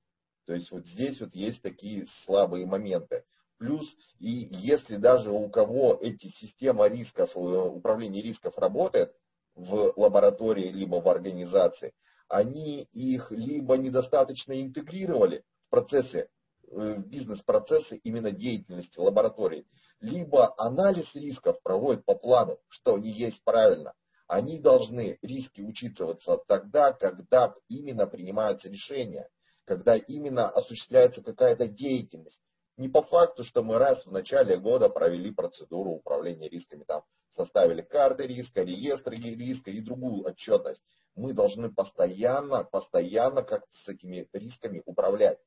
То 0.45 0.53
есть 0.53 0.71
вот 0.71 0.85
здесь 0.87 1.19
вот 1.19 1.35
есть 1.35 1.61
такие 1.61 2.05
слабые 2.23 2.65
моменты. 2.65 3.25
Плюс, 3.57 3.95
и 4.19 4.29
если 4.29 4.97
даже 4.97 5.31
у 5.31 5.49
кого 5.49 5.97
эти 6.01 6.27
системы 6.27 6.87
рисков, 6.89 7.35
э, 7.35 7.39
управления 7.39 8.21
рисков 8.21 8.57
работает 8.57 9.15
в 9.55 9.93
лаборатории, 9.95 10.69
либо 10.69 10.97
в 11.01 11.07
организации, 11.07 11.93
они 12.27 12.83
их 12.93 13.31
либо 13.31 13.77
недостаточно 13.77 14.61
интегрировали 14.61 15.43
в 15.67 15.69
процессы 15.71 16.29
Э, 16.69 16.97
бизнес-процессы 16.97 17.95
именно 18.03 18.31
деятельности 18.31 18.99
лабораторий. 18.99 19.65
Либо 20.01 20.53
анализ 20.57 21.15
рисков 21.15 21.61
проводят 21.63 22.03
по 22.03 22.13
плану, 22.13 22.59
что 22.67 22.97
не 22.97 23.09
есть 23.09 23.41
правильно. 23.45 23.93
Они 24.27 24.59
должны 24.59 25.17
риски 25.21 25.61
учитываться 25.61 26.37
тогда, 26.47 26.91
когда 26.91 27.55
именно 27.69 28.05
принимаются 28.05 28.69
решения, 28.69 29.29
когда 29.63 29.95
именно 29.95 30.49
осуществляется 30.49 31.23
какая-то 31.23 31.69
деятельность. 31.69 32.41
Не 32.77 32.89
по 32.89 33.01
факту, 33.01 33.43
что 33.43 33.63
мы 33.63 33.79
раз 33.79 34.05
в 34.05 34.11
начале 34.11 34.55
года 34.57 34.87
провели 34.87 35.31
процедуру 35.31 35.91
управления 35.91 36.47
рисками, 36.47 36.83
там 36.83 37.03
составили 37.31 37.81
карты 37.81 38.27
риска, 38.27 38.61
реестры 38.61 39.17
риска 39.17 39.71
и 39.71 39.81
другую 39.81 40.23
отчетность. 40.27 40.83
Мы 41.15 41.33
должны 41.33 41.73
постоянно, 41.73 42.63
постоянно 42.63 43.41
как-то 43.41 43.75
с 43.75 43.87
этими 43.87 44.29
рисками 44.31 44.83
управлять. 44.85 45.39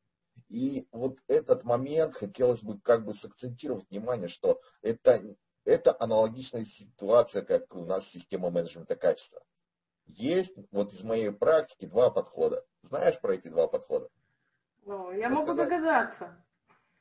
И 0.49 0.89
вот 0.91 1.19
этот 1.29 1.63
момент 1.63 2.15
хотелось 2.15 2.63
бы 2.63 2.81
как 2.81 3.05
бы 3.05 3.13
сакцентировать 3.13 3.89
внимание, 3.91 4.29
что 4.29 4.61
это, 4.83 5.23
это 5.65 5.97
аналогичная 6.01 6.65
ситуация, 6.65 7.43
как 7.43 7.73
у 7.77 7.85
нас 7.85 8.09
система 8.09 8.51
менеджмента 8.51 8.97
качества. 8.97 9.41
Есть 10.07 10.57
вот 10.73 10.93
из 10.93 11.05
моей 11.05 11.31
практики 11.31 11.85
два 11.87 12.11
подхода. 12.11 12.65
Знаешь 12.83 13.21
про 13.21 13.35
эти 13.35 13.47
два 13.47 13.69
подхода? 13.69 14.09
Ну, 14.85 15.13
я 15.13 15.29
могу 15.29 15.53
сказать? 15.53 15.69
догадаться. 15.69 16.45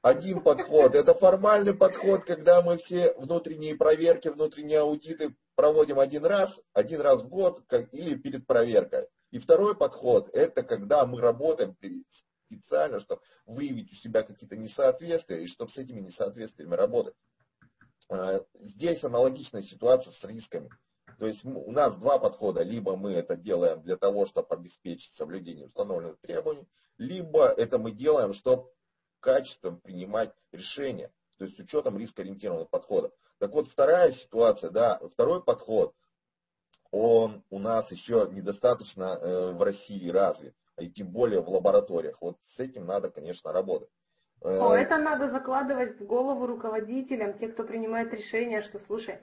Один 0.01 0.41
подход– 0.41 0.95
это 0.95 1.13
формальный 1.13 1.73
подход, 1.73 2.23
когда 2.23 2.61
мы 2.61 2.77
все 2.77 3.13
внутренние 3.17 3.75
проверки, 3.75 4.29
внутренние 4.29 4.79
аудиты 4.79 5.35
проводим 5.55 5.99
один 5.99 6.25
раз, 6.25 6.57
один 6.71 7.01
раз 7.01 7.21
в 7.21 7.27
год 7.27 7.61
как, 7.67 7.93
или 7.93 8.15
перед 8.15 8.47
проверкой. 8.47 9.07
И 9.31 9.39
второй 9.39 9.75
подход– 9.75 10.29
это 10.33 10.63
когда 10.63 11.05
мы 11.05 11.19
работаем 11.19 11.75
специально, 12.47 13.01
чтобы 13.01 13.21
выявить 13.45 13.91
у 13.91 13.95
себя 13.95 14.23
какие-то 14.23 14.55
несоответствия 14.55 15.43
и 15.43 15.47
чтобы 15.47 15.71
с 15.71 15.77
этими 15.77 15.99
несоответствиями 15.99 16.75
работать. 16.75 17.15
А, 18.09 18.41
здесь 18.53 19.03
аналогичная 19.03 19.63
ситуация 19.63 20.13
с 20.13 20.23
рисками. 20.23 20.69
То 21.19 21.27
есть 21.27 21.43
у 21.43 21.71
нас 21.71 21.97
два 21.97 22.19
подхода. 22.19 22.63
Либо 22.63 22.95
мы 22.95 23.11
это 23.11 23.35
делаем 23.35 23.81
для 23.81 23.97
того, 23.97 24.25
чтобы 24.25 24.47
обеспечить 24.55 25.13
соблюдение 25.15 25.65
установленных 25.65 26.19
требований, 26.21 26.67
либо 26.97 27.47
это 27.47 27.77
мы 27.77 27.91
делаем, 27.91 28.31
чтобы 28.31 28.69
качественно 29.19 29.77
принимать 29.77 30.33
решения, 30.51 31.11
то 31.37 31.45
есть 31.45 31.57
с 31.57 31.59
учетом 31.59 31.97
рискоориентированного 31.97 32.67
подхода. 32.67 33.11
Так 33.39 33.51
вот, 33.51 33.67
вторая 33.67 34.11
ситуация, 34.11 34.69
да, 34.69 34.99
второй 35.13 35.43
подход, 35.43 35.93
он 36.91 37.43
у 37.49 37.59
нас 37.59 37.91
еще 37.91 38.27
недостаточно 38.31 39.17
э, 39.19 39.51
в 39.53 39.61
России 39.61 40.09
развит 40.09 40.55
и 40.79 40.89
тем 40.89 41.07
более 41.09 41.41
в 41.41 41.49
лабораториях. 41.49 42.21
Вот 42.21 42.37
с 42.41 42.59
этим 42.59 42.85
надо, 42.85 43.09
конечно, 43.09 43.51
работать. 43.51 43.89
О, 44.41 44.73
э, 44.73 44.81
это 44.81 44.97
надо 44.97 45.29
закладывать 45.29 45.99
в 45.99 46.05
голову 46.05 46.47
руководителям, 46.47 47.37
те, 47.37 47.49
кто 47.49 47.63
принимает 47.63 48.13
решения, 48.13 48.61
что, 48.61 48.79
слушай, 48.87 49.19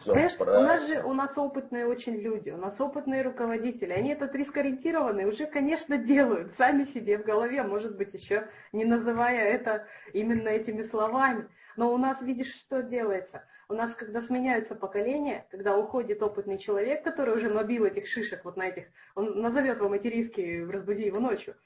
Знаешь, 0.00 0.36
правильно. 0.36 0.60
у 0.60 0.62
нас 0.64 0.86
же 0.86 1.02
у 1.02 1.12
нас 1.14 1.38
опытные 1.38 1.86
очень 1.86 2.16
люди, 2.16 2.50
у 2.50 2.56
нас 2.56 2.78
опытные 2.80 3.22
руководители, 3.22 3.92
они 3.92 4.10
этот 4.10 4.34
риск 4.34 4.56
ориентированный 4.56 5.24
уже, 5.26 5.46
конечно, 5.46 5.96
делают 5.96 6.54
сами 6.56 6.84
себе 6.84 7.18
в 7.18 7.24
голове, 7.24 7.62
может 7.62 7.96
быть, 7.96 8.12
еще 8.12 8.48
не 8.72 8.84
называя 8.84 9.44
это 9.52 9.86
именно 10.12 10.48
этими 10.48 10.82
словами. 10.84 11.48
Но 11.76 11.92
у 11.92 11.96
нас, 11.96 12.20
видишь, 12.20 12.54
что 12.60 12.82
делается? 12.82 13.44
У 13.68 13.74
нас, 13.74 13.94
когда 13.94 14.20
сменяются 14.20 14.74
поколения, 14.74 15.46
когда 15.50 15.76
уходит 15.76 16.22
опытный 16.22 16.58
человек, 16.58 17.02
который 17.02 17.34
уже 17.34 17.48
набил 17.48 17.84
этих 17.84 18.06
шишек 18.06 18.44
вот 18.44 18.56
на 18.56 18.68
этих, 18.68 18.84
он 19.14 19.40
назовет 19.40 19.80
вам 19.80 19.94
эти 19.94 20.06
риски, 20.08 20.66
разбуди 20.70 21.04
его 21.04 21.18
ночью, 21.18 21.56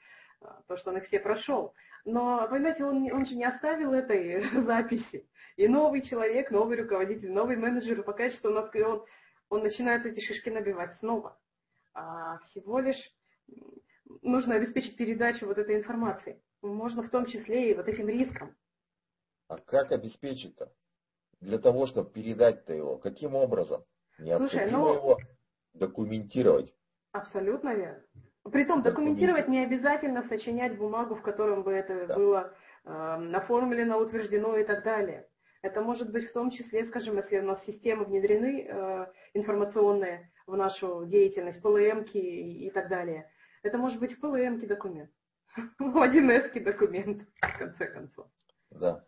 а, 0.41 0.61
то, 0.67 0.77
что 0.77 0.91
он 0.91 0.97
их 0.97 1.05
все 1.05 1.19
прошел. 1.19 1.73
Но, 2.09 2.47
понимаете, 2.49 2.83
он, 2.85 3.11
он 3.11 3.25
же 3.25 3.35
не 3.35 3.45
оставил 3.45 3.93
этой 3.93 4.41
записи. 4.63 5.27
И 5.57 5.67
новый 5.67 6.01
человек, 6.01 6.49
новый 6.49 6.77
руководитель, 6.81 7.31
новый 7.31 7.55
менеджер 7.55 8.01
покажет, 8.03 8.39
что 8.39 8.49
он, 8.49 8.57
он, 8.57 9.05
он 9.49 9.63
начинает 9.63 10.05
эти 10.05 10.19
шишки 10.19 10.49
набивать 10.49 10.97
снова. 10.99 11.39
А 11.93 12.39
всего 12.49 12.79
лишь 12.79 13.13
нужно 14.21 14.55
обеспечить 14.55 14.97
передачу 14.97 15.45
вот 15.45 15.59
этой 15.59 15.77
информации. 15.77 16.41
Можно 16.61 17.03
в 17.03 17.09
том 17.09 17.27
числе 17.27 17.71
и 17.71 17.75
вот 17.75 17.87
этим 17.87 18.07
риском. 18.09 18.55
А 19.47 19.57
как 19.57 19.91
обеспечить-то? 19.91 20.73
Для 21.41 21.59
того, 21.59 21.85
чтобы 21.85 22.09
передать-то 22.09 22.73
его, 22.73 22.97
каким 22.97 23.35
образом? 23.35 23.83
Необходимо 24.17 24.49
Слушай, 24.49 24.71
ну, 24.71 24.93
его 24.93 25.17
документировать. 25.73 26.73
Абсолютно 27.11 27.75
верно. 27.75 28.03
Притом 28.51 28.81
документировать 28.81 29.47
не 29.47 29.63
обязательно 29.63 30.23
сочинять 30.23 30.77
бумагу, 30.77 31.15
в 31.15 31.21
котором 31.21 31.63
бы 31.63 31.71
это 31.71 32.07
да. 32.07 32.15
было 32.15 32.53
э, 32.85 33.31
оформлено, 33.33 33.97
утверждено 33.99 34.57
и 34.57 34.63
так 34.63 34.83
далее. 34.83 35.27
Это 35.61 35.81
может 35.81 36.11
быть 36.11 36.29
в 36.29 36.33
том 36.33 36.51
числе, 36.51 36.85
скажем, 36.85 37.17
если 37.17 37.39
у 37.39 37.43
нас 37.43 37.63
системы 37.65 38.05
внедрены 38.05 38.67
э, 38.67 39.07
информационные 39.33 40.31
в 40.47 40.55
нашу 40.55 41.05
деятельность, 41.05 41.61
ПЛМки 41.61 42.17
и, 42.17 42.67
и 42.67 42.69
так 42.71 42.87
далее. 42.87 43.29
Это 43.61 43.77
может 43.77 43.99
быть 43.99 44.13
в 44.13 44.19
ПЛМке 44.21 44.67
документ, 44.67 45.11
в 45.79 45.97
1С 45.97 46.59
документ, 46.61 47.27
в 47.41 47.57
конце 47.57 47.87
концов. 47.87 48.27
Да. 48.71 49.03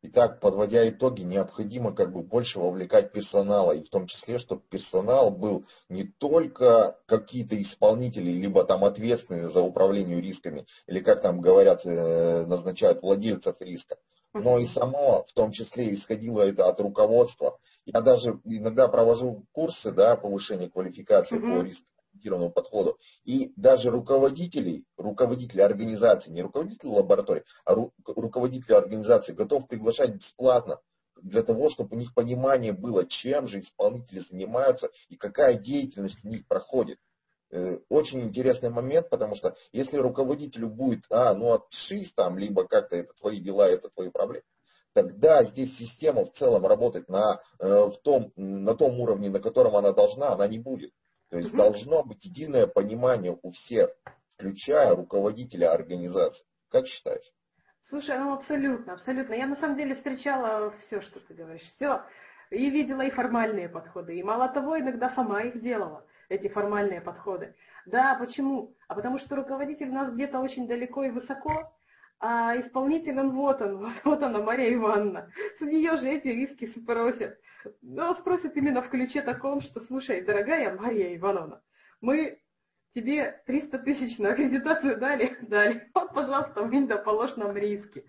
Итак, 0.00 0.38
подводя 0.38 0.88
итоги, 0.88 1.22
необходимо 1.22 1.92
как 1.92 2.12
бы 2.12 2.22
больше 2.22 2.60
вовлекать 2.60 3.10
персонала, 3.10 3.72
и 3.72 3.82
в 3.82 3.90
том 3.90 4.06
числе, 4.06 4.38
чтобы 4.38 4.62
персонал 4.70 5.32
был 5.32 5.66
не 5.88 6.04
только 6.04 6.96
какие-то 7.06 7.60
исполнители, 7.60 8.30
либо 8.30 8.64
там 8.64 8.84
ответственные 8.84 9.48
за 9.48 9.60
управление 9.60 10.20
рисками, 10.20 10.66
или 10.86 11.00
как 11.00 11.20
там 11.20 11.40
говорят, 11.40 11.84
э, 11.84 12.46
назначают 12.46 13.02
владельцев 13.02 13.56
риска, 13.58 13.96
но 14.34 14.58
и 14.58 14.66
само, 14.66 15.24
в 15.24 15.32
том 15.32 15.50
числе, 15.50 15.92
исходило 15.92 16.42
это 16.42 16.68
от 16.68 16.80
руководства. 16.80 17.58
Я 17.84 18.00
даже 18.00 18.40
иногда 18.44 18.86
провожу 18.86 19.46
курсы 19.50 19.90
да, 19.90 20.14
повышения 20.14 20.70
квалификации 20.70 21.38
mm-hmm. 21.38 21.58
по 21.58 21.64
риску 21.64 21.86
ориентированному 22.18 22.50
подходу. 22.50 22.98
И 23.24 23.52
даже 23.56 23.90
руководителей, 23.90 24.84
руководители 24.96 25.60
организации, 25.60 26.30
не 26.30 26.42
руководители 26.42 26.88
лаборатории, 26.88 27.44
а 27.64 27.74
ру, 27.74 27.92
руководители 28.04 28.74
организации 28.74 29.32
готов 29.32 29.68
приглашать 29.68 30.14
бесплатно 30.14 30.80
для 31.20 31.42
того, 31.42 31.68
чтобы 31.70 31.96
у 31.96 31.98
них 31.98 32.14
понимание 32.14 32.72
было, 32.72 33.06
чем 33.06 33.48
же 33.48 33.60
исполнители 33.60 34.20
занимаются 34.20 34.90
и 35.08 35.16
какая 35.16 35.54
деятельность 35.54 36.24
у 36.24 36.28
них 36.28 36.46
проходит. 36.46 36.98
Э, 37.50 37.78
очень 37.88 38.20
интересный 38.20 38.70
момент, 38.70 39.08
потому 39.08 39.34
что 39.34 39.56
если 39.72 39.96
руководителю 39.96 40.68
будет, 40.68 41.04
а, 41.10 41.34
ну 41.34 41.52
отпишись 41.54 42.12
там, 42.12 42.38
либо 42.38 42.66
как-то 42.66 42.96
это 42.96 43.14
твои 43.14 43.40
дела, 43.40 43.68
это 43.68 43.88
твои 43.88 44.10
проблемы, 44.10 44.44
тогда 44.92 45.42
здесь 45.44 45.76
система 45.76 46.24
в 46.24 46.32
целом 46.34 46.66
работать 46.66 47.08
на, 47.08 47.40
э, 47.58 47.66
в 47.66 47.96
том, 48.02 48.32
на 48.36 48.74
том 48.74 49.00
уровне, 49.00 49.30
на 49.30 49.40
котором 49.40 49.76
она 49.76 49.92
должна, 49.92 50.32
она 50.32 50.46
не 50.46 50.58
будет. 50.58 50.92
То 51.30 51.38
есть 51.38 51.52
должно 51.54 52.02
быть 52.02 52.24
единое 52.24 52.66
понимание 52.66 53.38
у 53.42 53.50
всех, 53.50 53.90
включая 54.36 54.94
руководителя 54.94 55.72
организации. 55.72 56.46
Как 56.70 56.86
считаешь? 56.86 57.32
Слушай, 57.88 58.18
ну 58.18 58.34
абсолютно, 58.34 58.94
абсолютно. 58.94 59.34
Я 59.34 59.46
на 59.46 59.56
самом 59.56 59.76
деле 59.76 59.94
встречала 59.94 60.72
все, 60.86 61.00
что 61.00 61.20
ты 61.20 61.34
говоришь. 61.34 61.70
Все. 61.76 62.02
И 62.50 62.70
видела 62.70 63.02
и 63.02 63.10
формальные 63.10 63.68
подходы. 63.68 64.18
И 64.18 64.22
мало 64.22 64.48
того, 64.48 64.78
иногда 64.78 65.10
сама 65.10 65.42
их 65.42 65.60
делала, 65.60 66.04
эти 66.28 66.48
формальные 66.48 67.00
подходы. 67.00 67.54
Да, 67.86 68.16
почему? 68.18 68.74
А 68.88 68.94
потому 68.94 69.18
что 69.18 69.36
руководитель 69.36 69.88
у 69.88 69.94
нас 69.94 70.12
где-то 70.12 70.38
очень 70.38 70.66
далеко 70.66 71.04
и 71.04 71.10
высоко, 71.10 71.72
а 72.20 72.58
исполнитель, 72.58 73.18
он 73.18 73.30
вот 73.32 73.60
он, 73.62 73.92
вот 74.04 74.22
она, 74.22 74.40
Мария 74.40 74.74
Ивановна. 74.74 75.30
С 75.58 75.62
нее 75.62 75.96
же 75.98 76.08
эти 76.08 76.28
риски 76.28 76.66
спросят. 76.66 77.38
Но 77.82 78.14
спросят 78.14 78.56
именно 78.56 78.82
в 78.82 78.88
ключе 78.88 79.22
таком, 79.22 79.60
что, 79.60 79.80
слушай, 79.80 80.22
дорогая 80.22 80.74
Мария 80.74 81.16
Ивановна, 81.16 81.62
мы 82.00 82.40
тебе 82.94 83.42
300 83.46 83.78
тысяч 83.80 84.18
на 84.18 84.30
аккредитацию 84.30 84.98
дали, 84.98 85.36
дали. 85.42 85.88
Вот, 85.94 86.12
пожалуйста, 86.12 86.62
вынь 86.62 86.86
да 86.86 86.96
положь 86.98 87.36
нам 87.36 87.56
риски. 87.56 88.04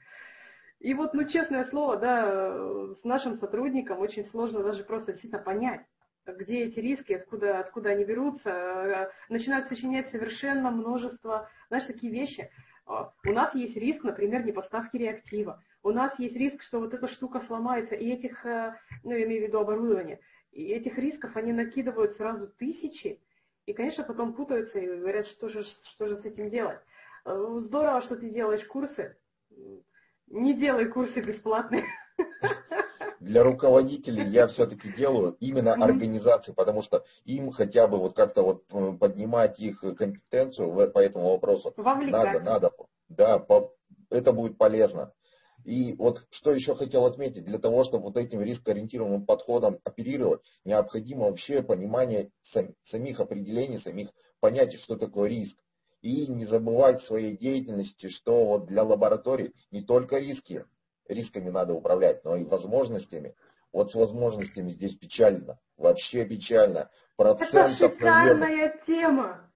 И 0.79 0.93
вот, 0.93 1.13
ну, 1.13 1.27
честное 1.27 1.65
слово, 1.65 1.97
да, 1.97 2.93
с 2.95 3.03
нашим 3.03 3.37
сотрудником 3.37 3.99
очень 3.99 4.25
сложно 4.25 4.63
даже 4.63 4.83
просто 4.83 5.11
действительно 5.11 5.43
понять, 5.43 5.81
где 6.25 6.63
эти 6.63 6.79
риски, 6.79 7.13
откуда, 7.13 7.59
откуда 7.59 7.89
они 7.89 8.05
берутся. 8.05 9.11
Начинают 9.27 9.67
сочинять 9.67 10.09
совершенно 10.09 10.71
множество, 10.71 11.49
знаешь, 11.67 11.85
такие 11.85 12.13
вещи. 12.13 12.49
А, 12.89 13.13
у 13.25 13.31
нас 13.31 13.55
есть 13.55 13.77
риск, 13.77 14.03
например, 14.03 14.45
непоставки 14.45 14.97
реактива 14.97 15.63
у 15.81 15.91
нас 15.91 16.17
есть 16.19 16.35
риск, 16.35 16.61
что 16.61 16.79
вот 16.79 16.93
эта 16.93 17.07
штука 17.07 17.41
сломается, 17.41 17.95
и 17.95 18.09
этих, 18.09 18.45
э, 18.45 18.75
ну, 19.03 19.11
я 19.11 19.25
имею 19.25 19.43
в 19.43 19.47
виду 19.47 19.59
оборудование, 19.59 20.19
и 20.51 20.65
этих 20.65 20.97
рисков 20.97 21.35
они 21.35 21.53
накидывают 21.53 22.15
сразу 22.17 22.47
тысячи, 22.47 23.21
и, 23.65 23.73
конечно, 23.73 24.03
потом 24.03 24.33
путаются 24.33 24.79
и 24.79 24.97
говорят, 24.97 25.27
что 25.27 25.47
же, 25.47 25.63
что 25.63 26.07
же 26.07 26.17
с 26.17 26.25
этим 26.25 26.49
делать. 26.49 26.79
Э, 27.25 27.59
здорово, 27.59 28.01
что 28.01 28.17
ты 28.17 28.29
делаешь 28.29 28.65
курсы. 28.65 29.17
Не 30.27 30.53
делай 30.53 30.85
курсы 30.85 31.21
бесплатные. 31.21 31.85
Для 33.19 33.43
руководителей 33.43 34.25
я 34.29 34.47
все-таки 34.47 34.91
делаю 34.93 35.35
именно 35.39 35.73
организации, 35.73 36.53
потому 36.53 36.81
что 36.81 37.03
им 37.25 37.51
хотя 37.51 37.87
бы 37.87 37.97
вот 37.97 38.15
как-то 38.15 38.43
вот 38.43 38.63
э, 38.71 38.93
поднимать 38.99 39.59
их 39.59 39.81
компетенцию 39.81 40.91
по 40.91 40.99
этому 40.99 41.31
вопросу. 41.31 41.73
Надо, 42.11 42.39
надо. 42.39 42.71
Да, 43.09 43.45
это 44.09 44.31
будет 44.31 44.57
полезно. 44.57 45.13
И 45.65 45.95
вот 45.97 46.25
что 46.29 46.51
еще 46.53 46.75
хотел 46.75 47.05
отметить, 47.05 47.43
для 47.43 47.59
того, 47.59 47.83
чтобы 47.83 48.05
вот 48.05 48.17
этим 48.17 48.41
рискоориентированным 48.41 49.25
подходом 49.25 49.79
оперировать, 49.83 50.41
необходимо 50.63 51.25
вообще 51.25 51.61
понимание 51.61 52.31
самих 52.83 53.19
определений, 53.19 53.77
самих 53.77 54.09
понятий, 54.39 54.77
что 54.77 54.95
такое 54.95 55.29
риск. 55.29 55.57
И 56.01 56.27
не 56.27 56.45
забывать 56.45 57.01
в 57.01 57.05
своей 57.05 57.35
деятельности, 57.35 58.07
что 58.07 58.45
вот 58.45 58.67
для 58.67 58.83
лабораторий 58.83 59.53
не 59.69 59.81
только 59.81 60.19
риски, 60.19 60.65
рисками 61.09 61.49
надо 61.49 61.73
управлять, 61.73 62.23
но 62.23 62.37
и 62.37 62.45
возможностями. 62.45 63.35
Вот 63.71 63.91
с 63.91 63.95
возможностями 63.95 64.69
здесь 64.69 64.95
печально, 64.95 65.59
вообще 65.77 66.25
печально. 66.25 66.89
Процентов, 67.17 67.81
это 67.81 67.95
шикарная 67.95 68.35
наверное... 68.35 68.81
тема. 68.85 69.51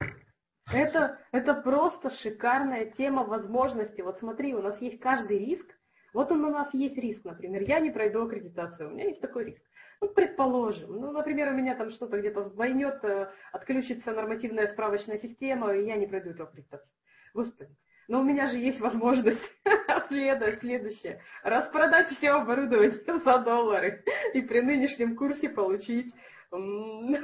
Это, 0.71 1.19
это 1.31 1.55
просто 1.55 2.09
шикарная 2.09 2.85
тема 2.85 3.23
возможностей. 3.23 4.01
Вот 4.01 4.19
смотри, 4.19 4.53
у 4.53 4.61
нас 4.61 4.79
есть 4.81 4.99
каждый 4.99 5.39
риск, 5.39 5.65
вот 6.13 6.31
он 6.31 6.43
у 6.45 6.51
нас 6.51 6.73
есть 6.73 6.97
риск, 6.97 7.23
например, 7.25 7.63
я 7.63 7.79
не 7.79 7.91
пройду 7.91 8.25
аккредитацию, 8.25 8.89
у 8.89 8.91
меня 8.93 9.05
есть 9.05 9.21
такой 9.21 9.45
риск. 9.45 9.61
Ну, 9.99 10.09
предположим, 10.09 10.91
ну, 10.99 11.11
например, 11.11 11.53
у 11.53 11.55
меня 11.55 11.75
там 11.75 11.89
что-то 11.89 12.19
где-то 12.19 12.49
сбойнет, 12.49 13.03
э, 13.03 13.31
отключится 13.51 14.11
нормативная 14.11 14.67
справочная 14.67 15.17
система, 15.17 15.73
и 15.73 15.85
я 15.85 15.95
не 15.95 16.07
пройду 16.07 16.31
эту 16.31 16.43
аккредитацию. 16.43 16.89
Господи, 17.33 17.75
но 18.07 18.21
у 18.21 18.23
меня 18.23 18.47
же 18.47 18.57
есть 18.57 18.79
возможность 18.79 19.41
следующее, 20.07 20.59
следующее, 20.59 21.21
распродать 21.43 22.09
все 22.09 22.31
оборудование 22.31 23.01
за 23.23 23.39
доллары 23.39 24.03
и 24.33 24.41
при 24.41 24.61
нынешнем 24.61 25.15
курсе 25.15 25.49
получить, 25.49 26.13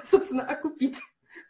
собственно, 0.09 0.45
окупить 0.45 0.97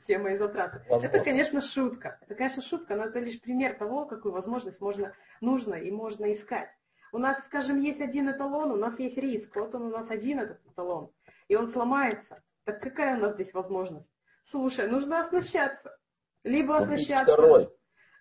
все 0.04 0.18
мои 0.18 0.38
затраты. 0.38 0.80
Возможно. 0.90 1.08
Это, 1.08 1.24
конечно, 1.24 1.62
шутка. 1.62 2.18
Это, 2.22 2.36
конечно, 2.36 2.64
шутка, 2.64 2.96
но 2.96 3.06
это 3.06 3.20
лишь 3.20 3.40
пример 3.42 3.76
того, 3.76 4.06
какую 4.06 4.34
возможность 4.34 4.82
можно, 4.82 5.14
нужно 5.42 5.76
и 5.76 5.92
можно 5.92 6.34
искать. 6.34 6.70
У 7.12 7.18
нас, 7.18 7.38
скажем, 7.48 7.80
есть 7.80 8.02
один 8.02 8.30
эталон, 8.30 8.72
у 8.72 8.76
нас 8.76 8.98
есть 9.00 9.18
риск. 9.18 9.56
Вот 9.56 9.74
он 9.74 9.84
у 9.84 9.90
нас 9.90 10.10
один 10.10 10.40
этот 10.40 10.60
эталон. 10.66 11.12
И 11.48 11.56
он 11.56 11.72
сломается. 11.72 12.44
Так 12.66 12.82
какая 12.82 13.18
у 13.18 13.22
нас 13.22 13.34
здесь 13.34 13.54
возможность? 13.54 14.08
Слушай, 14.52 14.88
нужно 14.88 15.26
оснащаться. 15.26 15.98
Либо 16.44 16.78
оснащаться. 16.78 17.34
Второй. 17.34 17.70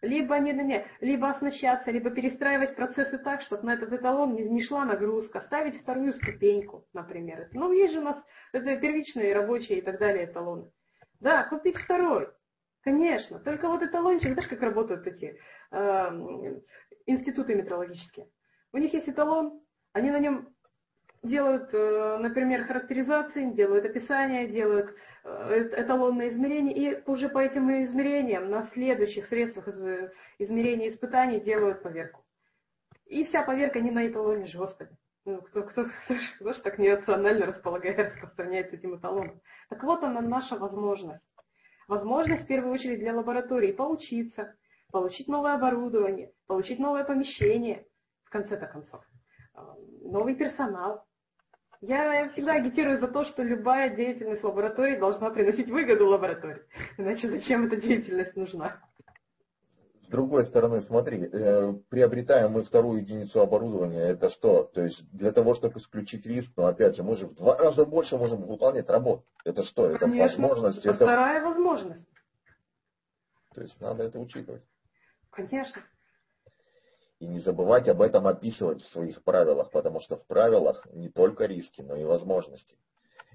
Либо 0.01 0.39
не, 0.39 0.53
не, 0.53 0.63
не, 0.63 0.87
либо 1.01 1.29
оснащаться, 1.29 1.91
либо 1.91 2.11
перестраивать 2.11 2.77
процессы 2.77 3.19
так, 3.19 3.43
чтобы 3.43 3.65
на 3.65 3.75
этот 3.75 3.93
эталон 3.93 4.35
не, 4.35 4.45
не 4.45 4.63
шла 4.63 4.85
нагрузка, 4.85 5.41
ставить 5.41 5.81
вторую 5.81 6.13
ступеньку, 6.15 6.87
например. 6.93 7.49
Ну, 7.53 7.73
есть 7.73 7.95
же 7.95 8.01
у 8.01 8.05
нас 8.05 8.17
это 8.53 8.77
первичные, 8.77 9.35
рабочие 9.35 9.79
и 9.79 9.81
так 9.81 9.99
далее 9.99 10.27
эталоны. 10.27 10.71
Да, 11.21 11.45
купить 11.45 11.77
второй. 11.77 12.29
Конечно. 12.83 13.41
Только 13.41 13.69
вот 13.69 13.83
эталончик, 13.83 14.33
знаешь, 14.33 14.49
как 14.49 14.63
работают 14.63 15.07
эти 15.07 15.37
э, 15.73 16.61
институты 17.07 17.57
метрологические. 17.57 18.29
У 18.73 18.79
них 18.79 18.95
есть 18.95 19.09
эталон, 19.09 19.61
они 19.93 20.11
на 20.11 20.21
нем 20.21 20.55
делают, 21.23 21.71
э, 21.73 22.19
например, 22.19 22.67
характеризации, 22.67 23.51
делают 23.51 23.85
описание, 23.85 24.47
делают 24.47 24.95
э, 25.25 25.71
эталонные 25.77 26.31
измерения, 26.31 26.75
и 26.75 27.03
уже 27.07 27.29
по 27.29 27.39
этим 27.39 27.71
измерениям 27.85 28.51
на 28.51 28.67
следующих 28.69 29.27
средствах 29.27 29.69
измерения 30.39 30.89
испытаний 30.89 31.41
делают 31.41 31.83
поверку. 31.83 32.25
И 33.07 33.25
вся 33.25 33.43
поверка 33.43 33.81
не 33.81 33.91
на 33.91 34.07
эталоне 34.07 34.47
же, 34.47 34.59
Господи. 34.59 34.91
Ну, 35.25 35.43
кто, 35.43 35.63
кто, 35.63 35.85
кто, 35.85 36.15
кто 36.39 36.53
же 36.53 36.63
так 36.63 36.79
нерационально 36.79 37.47
располагает 37.47 37.99
распространяет 38.15 38.73
этим 38.73 38.97
эталоном? 38.97 39.41
Так 39.69 39.83
вот 39.83 40.03
она 40.03 40.21
наша 40.21 40.57
возможность. 40.57 41.23
Возможность 41.89 42.45
в 42.45 42.47
первую 42.47 42.73
очередь 42.73 43.01
для 43.01 43.15
лаборатории 43.15 43.73
поучиться, 43.73 44.55
получить 44.93 45.29
новое 45.29 45.55
оборудование, 45.55 46.33
получить 46.47 46.79
новое 46.79 47.05
помещение, 47.05 47.87
в 48.25 48.31
конце-то 48.31 48.67
концов, 48.67 49.03
а, 49.55 49.75
новый 50.03 50.35
персонал. 50.35 51.05
Я 51.81 52.29
всегда 52.31 52.55
агитирую 52.55 52.99
за 52.99 53.07
то, 53.07 53.25
что 53.25 53.43
любая 53.43 53.95
деятельность 53.95 54.43
лаборатории 54.43 54.97
должна 54.97 55.31
приносить 55.31 55.71
выгоду 55.71 56.09
лаборатории. 56.09 56.63
Иначе 56.97 57.29
зачем 57.29 57.67
эта 57.67 57.77
деятельность 57.77 58.35
нужна? 58.35 58.81
С 60.03 60.11
другой 60.11 60.45
стороны, 60.45 60.81
смотри, 60.81 61.29
э, 61.31 61.75
приобретаем 61.91 62.53
мы 62.53 62.63
вторую 62.63 63.03
единицу 63.03 63.41
оборудования, 63.41 64.01
это 64.01 64.31
что? 64.31 64.65
То 64.65 64.83
есть 64.83 65.07
для 65.13 65.33
того, 65.33 65.55
чтобы 65.55 65.79
исключить 65.79 66.25
риск, 66.25 66.55
но 66.57 66.65
опять 66.67 66.97
же, 66.97 67.03
мы 67.03 67.15
же 67.15 67.27
в 67.27 67.35
два 67.35 67.57
раза 67.59 67.85
больше 67.85 68.17
можем 68.17 68.41
выполнять 68.41 68.89
работу. 68.89 69.25
Это 69.45 69.63
что? 69.63 69.87
Это 69.87 69.99
Конечно, 69.99 70.49
возможность. 70.49 70.87
Это 70.87 70.95
вторая 70.95 71.45
возможность. 71.45 72.09
То 73.55 73.61
есть 73.61 73.79
надо 73.81 74.05
это 74.05 74.19
учитывать. 74.19 74.65
Конечно. 75.31 75.83
И 77.19 77.27
не 77.27 77.39
забывать 77.41 77.89
об 77.89 78.01
этом 78.01 78.27
описывать 78.27 78.83
в 78.83 78.89
своих 78.89 79.23
правилах, 79.25 79.71
потому 79.71 80.01
что 80.01 80.17
в 80.17 80.27
правилах 80.27 80.87
не 80.93 81.09
только 81.09 81.47
риски, 81.47 81.83
но 81.83 81.97
и 81.97 82.05
возможности. 82.05 82.77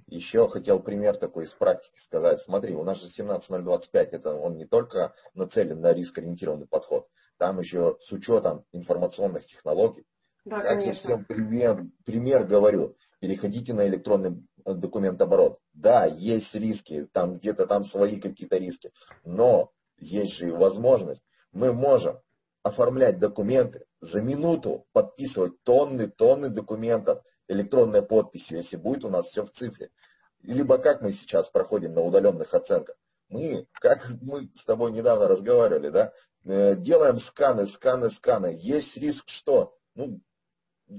Еще 0.08 0.48
хотел 0.48 0.80
пример 0.80 1.18
такой 1.18 1.46
из 1.46 1.52
практики 1.52 2.00
сказать. 2.00 2.40
Смотри, 2.42 2.76
у 2.76 2.84
нас 2.84 3.02
же 3.02 3.10
17025, 3.10 4.14
это 4.14 4.36
он 4.36 4.58
не 4.58 4.66
только 4.66 5.14
нацелен 5.34 5.82
на 5.82 5.94
риск-ориентированный 5.94 6.68
подход, 6.68 7.08
там 7.38 7.60
еще 7.60 7.98
с 8.02 8.12
учетом 8.12 8.66
информационных 8.72 9.46
технологий. 9.46 10.06
Да, 10.46 10.58
как 10.60 10.80
конечно. 10.80 10.90
я 10.90 10.94
всем 10.94 11.26
пример, 11.26 11.86
пример 12.06 12.46
говорю, 12.46 12.96
переходите 13.20 13.74
на 13.74 13.88
электронный 13.88 14.46
документооборот. 14.66 15.60
Да, 15.74 16.06
есть 16.06 16.54
риски, 16.54 17.08
там 17.12 17.38
где-то 17.38 17.66
там 17.66 17.86
свои 17.86 18.20
какие-то 18.20 18.58
риски, 18.58 18.92
но 19.24 19.72
есть 19.98 20.34
же 20.34 20.50
и 20.50 20.52
возможность. 20.52 21.24
Мы 21.52 21.72
можем 21.72 22.20
оформлять 22.64 23.20
документы 23.20 23.86
за 24.00 24.22
минуту, 24.22 24.88
подписывать 24.94 25.62
тонны, 25.64 26.08
тонны 26.10 26.50
документов, 26.50 27.22
электронной 27.48 28.02
подписью, 28.02 28.58
если 28.58 28.78
будет 28.78 29.04
у 29.04 29.10
нас 29.10 29.28
все 29.28 29.46
в 29.46 29.52
цифре. 29.52 29.92
Либо 30.42 30.78
как 30.78 31.02
мы 31.02 31.12
сейчас 31.12 31.50
проходим 31.50 31.94
на 31.94 32.02
удаленных 32.02 32.54
оценках. 32.54 32.96
Мы, 33.30 33.68
как 33.74 34.10
мы 34.22 34.50
с 34.56 34.64
тобой 34.66 34.92
недавно 34.92 35.28
разговаривали, 35.28 35.90
да, 35.90 36.14
э, 36.46 36.76
делаем 36.76 37.18
сканы, 37.20 37.68
сканы, 37.68 38.10
сканы. 38.12 38.58
Есть 38.60 38.96
риск 38.98 39.26
что? 39.28 39.76
Ну, 39.96 40.22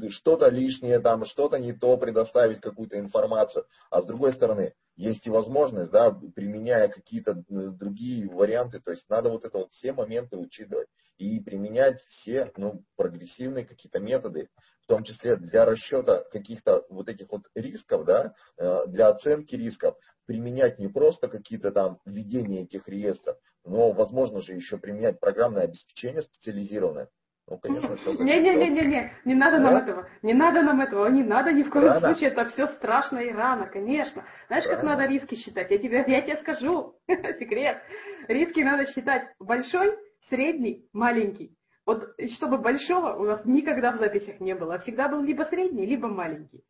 что-то 0.09 0.48
лишнее, 0.48 0.98
там, 0.98 1.24
что-то 1.24 1.59
не 1.59 1.72
то, 1.72 1.96
предоставить 1.96 2.61
какую-то 2.61 2.98
информацию. 2.98 3.66
А 3.90 4.03
с 4.03 4.07
другой 4.07 4.33
стороны, 4.33 4.74
есть 4.96 5.27
и 5.27 5.31
возможность, 5.31 5.90
да, 5.90 6.11
применяя 6.11 6.88
какие-то 6.88 7.33
э, 7.33 7.42
другие 7.48 8.29
варианты, 8.29 8.81
то 8.81 8.90
есть 8.90 9.09
надо 9.09 9.31
вот 9.31 9.44
это 9.44 9.59
вот 9.59 9.72
все 9.72 9.92
моменты 9.92 10.37
учитывать 10.37 10.88
и 11.18 11.40
применять 11.40 12.00
все 12.03 12.53
ну, 12.57 12.85
прогрессивные 12.96 13.64
какие-то 13.64 14.00
методы, 14.00 14.48
в 14.83 14.87
том 14.87 15.03
числе 15.05 15.37
для 15.37 15.64
расчета 15.64 16.24
каких-то 16.31 16.85
вот 16.88 17.09
этих 17.09 17.31
вот 17.31 17.42
рисков, 17.55 18.05
да, 18.05 18.35
э, 18.59 18.87
для 18.87 19.09
оценки 19.09 19.55
рисков, 19.55 19.96
применять 20.27 20.79
не 20.79 20.88
просто 20.88 21.29
какие-то 21.29 21.70
там 21.70 21.98
введения 22.05 22.62
этих 22.62 22.88
реестров, 22.88 23.37
но 23.64 23.92
возможно 23.92 24.40
же 24.40 24.55
еще 24.55 24.79
применять 24.79 25.20
программное 25.20 25.64
обеспечение 25.64 26.22
специализированное, 26.22 27.09
ну, 27.46 27.59
конечно, 27.59 27.94
все 27.96 28.12
Не-не-не-не, 28.12 29.12
не 29.27 29.35
надо 29.35 29.59
нам 29.59 29.77
этого, 29.77 30.09
не 30.22 30.33
надо 30.33 30.62
нам 30.62 30.81
этого, 30.81 31.07
не 31.09 31.22
надо 31.22 31.53
ни 31.53 31.62
в 31.62 31.70
коем 31.70 31.88
рано. 31.88 32.00
случае, 32.00 32.31
это 32.31 32.46
все 32.46 32.66
страшно 32.68 33.18
и 33.18 33.31
рано, 33.31 33.66
конечно. 33.66 34.24
Знаешь, 34.46 34.64
рано. 34.64 34.77
как 34.77 34.85
надо 34.85 35.07
риски 35.07 35.35
считать? 35.35 35.70
Я 35.70 35.79
тебе, 35.79 36.05
я 36.07 36.22
тебе 36.22 36.38
скажу, 36.38 36.96
секрет. 37.07 37.83
Риски 38.29 38.61
надо 38.61 38.87
считать 38.87 39.29
большой, 39.38 39.94
средний, 40.29 40.89
маленький. 40.93 41.57
Вот 41.87 42.15
чтобы 42.37 42.59
большого 42.59 43.15
у 43.15 43.25
нас 43.25 43.45
никогда 43.45 43.93
в 43.93 43.99
записях 43.99 44.41
не 44.41 44.55
было, 44.55 44.79
всегда 44.79 45.09
был 45.09 45.23
либо 45.23 45.43
средний, 45.43 45.85
либо 45.87 46.09
маленький. 46.09 46.65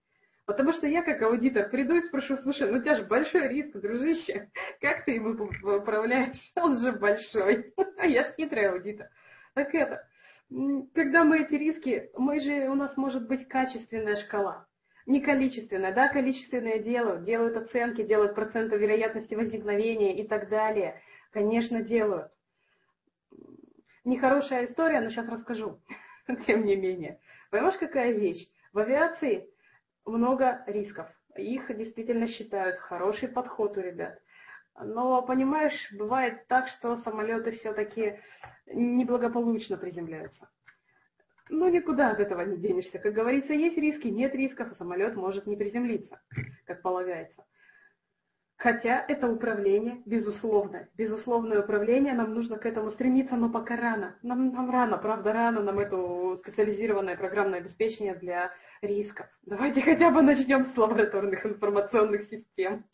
Потому 0.47 0.73
что 0.73 0.87
я 0.87 1.03
как 1.03 1.23
аудитор 1.23 1.71
приду 1.71 1.95
и 1.95 2.03
спрошу, 2.03 2.37
слушай, 2.39 2.71
ну 2.71 2.79
у 2.79 2.81
тебя 2.83 2.97
же 2.97 3.05
большой 3.05 3.49
риск, 3.49 3.77
дружище, 3.77 4.51
как 4.81 5.05
ты 5.05 5.13
ему 5.13 5.49
управляешь? 5.77 6.37
Он 6.57 6.79
же 6.79 6.93
большой. 6.93 7.73
А 7.97 8.07
я 8.07 8.25
же 8.25 8.33
хитрый 8.37 8.69
аудитор. 8.69 9.09
Так 9.55 9.75
это, 9.75 10.07
когда 10.95 11.25
мы 11.25 11.41
эти 11.41 11.55
риски, 11.55 12.11
мы 12.19 12.41
же, 12.41 12.69
у 12.69 12.75
нас 12.75 12.97
может 12.97 13.27
быть 13.27 13.49
качественная 13.49 14.17
шкала. 14.17 14.67
Не 15.07 15.21
количественная, 15.21 15.95
да, 15.95 16.09
количественное 16.09 16.79
делают, 16.79 17.25
делают 17.25 17.57
оценки, 17.57 18.03
делают 18.03 18.35
проценты 18.35 18.77
вероятности 18.77 19.35
возникновения 19.35 20.19
и 20.19 20.27
так 20.27 20.49
далее. 20.49 21.01
Конечно, 21.31 21.83
делают. 21.83 22.34
Нехорошая 24.05 24.67
история, 24.67 25.01
но 25.01 25.11
сейчас 25.11 25.29
расскажу, 25.29 25.81
тем 26.47 26.65
не 26.65 26.77
менее. 26.77 27.21
Понимаешь, 27.51 27.79
какая 27.79 28.13
вещь? 28.13 28.49
В 28.73 28.79
авиации 28.79 29.49
много 30.05 30.63
рисков. 30.67 31.09
Их 31.37 31.75
действительно 31.77 32.29
считают 32.29 32.79
хороший 32.79 33.29
подход 33.29 33.77
у 33.79 33.81
ребят. 33.81 34.21
Но, 34.79 35.23
понимаешь, 35.23 35.91
бывает 35.93 36.47
так, 36.49 36.69
что 36.69 36.97
самолеты 36.97 37.53
все-таки 37.53 38.21
неблагополучно 38.67 39.77
приземляются. 39.77 40.49
Ну, 41.49 41.69
никуда 41.69 42.11
от 42.11 42.21
этого 42.21 42.43
не 42.43 42.57
денешься. 42.57 42.99
Как 42.99 43.15
говорится, 43.15 43.53
есть 43.53 43.77
риски, 43.79 44.09
нет 44.09 44.35
рисков, 44.35 44.73
а 44.73 44.75
самолет 44.75 45.15
может 45.15 45.47
не 45.47 45.57
приземлиться, 45.57 46.21
как 46.67 46.83
полагается. 46.83 47.45
Хотя 48.65 49.05
это 49.09 49.29
управление, 49.29 50.01
безусловно. 50.07 50.89
Безусловное 50.97 51.61
управление, 51.61 52.15
нам 52.15 52.33
нужно 52.33 52.57
к 52.57 52.65
этому 52.65 52.91
стремиться, 52.93 53.37
но 53.37 53.51
пока 53.51 53.77
рано. 53.77 54.17
Нам, 54.23 54.55
нам 54.55 54.71
рано, 54.71 54.97
правда, 54.97 55.35
рано 55.35 55.63
нам 55.63 55.81
это 55.81 56.39
специализированное 56.39 57.15
программное 57.15 57.59
обеспечение 57.59 58.15
для 58.15 58.53
рисков. 58.81 59.27
Давайте 59.43 59.83
хотя 59.83 60.11
бы 60.11 60.23
начнем 60.23 60.65
с 60.65 60.79
лабораторных 60.79 61.45
информационных 61.45 62.31
систем. 62.31 62.87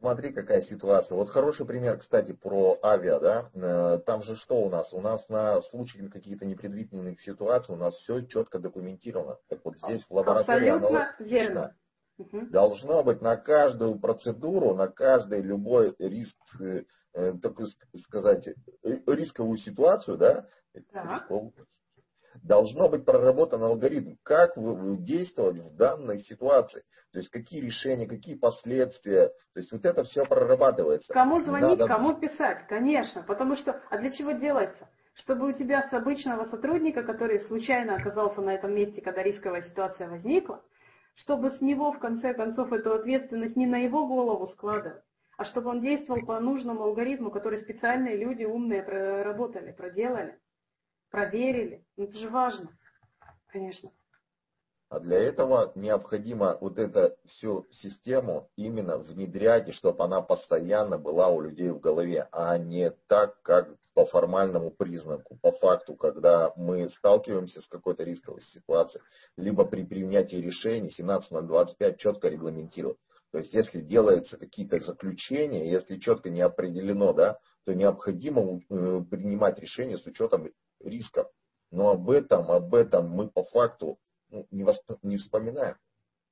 Смотри, 0.00 0.32
какая 0.32 0.62
ситуация. 0.62 1.14
Вот 1.14 1.28
хороший 1.28 1.64
пример, 1.64 1.98
кстати, 1.98 2.32
про 2.32 2.76
авиа, 2.82 3.20
да. 3.20 3.50
Э, 3.54 3.98
там 3.98 4.22
же 4.22 4.34
что 4.34 4.56
у 4.56 4.68
нас? 4.68 4.92
У 4.92 5.00
нас 5.00 5.28
на 5.28 5.62
случай 5.62 6.08
каких-то 6.08 6.44
непредвиденных 6.44 7.20
ситуаций 7.20 7.72
у 7.72 7.78
нас 7.78 7.94
все 7.94 8.22
четко 8.22 8.58
документировано. 8.58 9.38
Так 9.48 9.60
вот 9.62 9.78
здесь 9.78 10.02
в 10.02 10.10
лаборатории 10.10 10.70
Абсолютно 10.70 11.14
верно. 11.20 11.76
Должно 12.50 13.02
быть 13.02 13.20
на 13.20 13.36
каждую 13.36 13.98
процедуру, 13.98 14.74
на 14.74 14.88
каждый 14.88 15.42
любой 15.42 15.94
риск, 15.98 16.36
э, 16.60 16.84
э, 17.14 17.32
так 17.40 17.54
сказать, 17.96 18.48
рисковую 18.82 19.58
ситуацию, 19.58 20.18
да, 20.18 20.46
должно 22.42 22.88
быть 22.88 23.04
проработан 23.04 23.62
алгоритм, 23.62 24.14
как 24.22 24.52
действовать 25.02 25.58
в 25.58 25.76
данной 25.76 26.18
ситуации. 26.18 26.84
То 27.12 27.18
есть 27.18 27.30
какие 27.30 27.60
решения, 27.60 28.06
какие 28.06 28.36
последствия. 28.36 29.28
То 29.52 29.60
есть 29.60 29.72
вот 29.72 29.84
это 29.84 30.04
все 30.04 30.24
прорабатывается. 30.24 31.12
Кому 31.12 31.40
звонить, 31.40 31.78
Надо... 31.78 31.86
кому 31.86 32.14
писать, 32.14 32.66
конечно. 32.68 33.22
Потому 33.22 33.56
что, 33.56 33.82
а 33.90 33.98
для 33.98 34.10
чего 34.12 34.32
делается? 34.32 34.88
Чтобы 35.14 35.48
у 35.48 35.52
тебя 35.52 35.88
с 35.88 35.92
обычного 35.92 36.48
сотрудника, 36.48 37.02
который 37.02 37.40
случайно 37.42 37.96
оказался 37.96 38.40
на 38.40 38.54
этом 38.54 38.74
месте, 38.74 39.00
когда 39.00 39.22
рисковая 39.22 39.62
ситуация 39.62 40.08
возникла, 40.08 40.62
чтобы 41.20 41.50
с 41.50 41.60
него 41.60 41.92
в 41.92 41.98
конце 41.98 42.34
концов 42.34 42.72
эту 42.72 42.94
ответственность 42.94 43.56
не 43.56 43.66
на 43.66 43.78
его 43.78 44.06
голову 44.06 44.46
складывать, 44.48 45.02
а 45.36 45.44
чтобы 45.44 45.70
он 45.70 45.80
действовал 45.80 46.24
по 46.24 46.40
нужному 46.40 46.82
алгоритму, 46.82 47.30
который 47.30 47.60
специальные 47.60 48.16
люди 48.16 48.44
умные 48.44 48.82
проработали, 48.82 49.72
проделали 49.72 50.38
проверили. 51.10 51.84
Ну, 51.96 52.04
это 52.04 52.16
же 52.16 52.30
важно, 52.30 52.68
конечно. 53.48 53.90
А 54.88 54.98
для 54.98 55.18
этого 55.18 55.70
необходимо 55.76 56.56
вот 56.60 56.78
эту 56.78 57.16
всю 57.26 57.68
систему 57.70 58.50
именно 58.56 58.98
внедрять, 58.98 59.68
и 59.68 59.72
чтобы 59.72 60.02
она 60.02 60.20
постоянно 60.20 60.98
была 60.98 61.28
у 61.28 61.40
людей 61.40 61.70
в 61.70 61.78
голове, 61.78 62.28
а 62.32 62.56
не 62.58 62.90
так, 63.06 63.40
как 63.42 63.76
по 63.94 64.06
формальному 64.06 64.70
признаку, 64.70 65.36
по 65.42 65.52
факту, 65.52 65.94
когда 65.94 66.52
мы 66.56 66.88
сталкиваемся 66.88 67.60
с 67.60 67.66
какой-то 67.66 68.04
рисковой 68.04 68.40
ситуацией, 68.40 69.02
либо 69.36 69.64
при 69.64 69.84
принятии 69.84 70.36
решений 70.36 70.90
17025 70.90 71.98
четко 71.98 72.28
регламентирует. 72.28 72.98
То 73.32 73.38
есть, 73.38 73.54
если 73.54 73.80
делаются 73.80 74.38
какие-то 74.38 74.80
заключения, 74.80 75.70
если 75.70 75.98
четко 75.98 76.30
не 76.30 76.40
определено, 76.40 77.12
да, 77.12 77.38
то 77.64 77.74
необходимо 77.74 78.60
э, 78.68 79.02
принимать 79.08 79.58
решения 79.60 79.98
с 79.98 80.06
учетом 80.06 80.50
рисков. 80.80 81.28
Но 81.70 81.90
об 81.90 82.10
этом, 82.10 82.50
об 82.50 82.74
этом 82.74 83.08
мы 83.08 83.28
по 83.28 83.44
факту 83.44 83.98
ну, 84.30 84.46
не, 84.50 84.64
восп... 84.64 84.82
не 85.02 85.16
вспоминаем. 85.16 85.76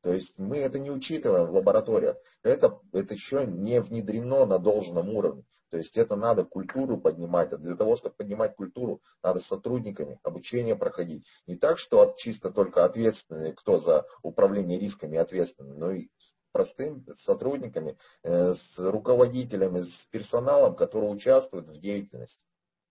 То 0.00 0.12
есть 0.12 0.38
мы 0.38 0.58
это 0.58 0.78
не 0.78 0.90
учитываем 0.90 1.46
в 1.46 1.54
лабораториях. 1.54 2.16
Это, 2.42 2.80
это 2.92 3.14
еще 3.14 3.46
не 3.46 3.80
внедрено 3.80 4.46
на 4.46 4.58
должном 4.58 5.10
уровне. 5.10 5.44
То 5.70 5.76
есть 5.76 5.96
это 5.96 6.16
надо 6.16 6.44
культуру 6.44 6.98
поднимать. 6.98 7.52
А 7.52 7.58
для 7.58 7.76
того, 7.76 7.96
чтобы 7.96 8.14
поднимать 8.16 8.56
культуру, 8.56 9.00
надо 9.22 9.40
с 9.40 9.46
сотрудниками 9.46 10.18
обучение 10.22 10.76
проходить. 10.76 11.26
Не 11.46 11.56
так, 11.56 11.78
что 11.78 12.14
чисто 12.16 12.50
только 12.50 12.84
ответственные, 12.84 13.52
кто 13.54 13.78
за 13.78 14.06
управление 14.22 14.78
рисками 14.78 15.18
ответственны, 15.18 15.74
но 15.74 15.92
и 15.92 16.08
простым 16.52 17.04
сотрудниками, 17.14 17.96
э, 18.22 18.54
с 18.54 18.78
руководителями, 18.78 19.82
с 19.82 20.06
персоналом, 20.10 20.74
который 20.74 21.06
участвует 21.06 21.68
в 21.68 21.78
деятельности. 21.80 22.42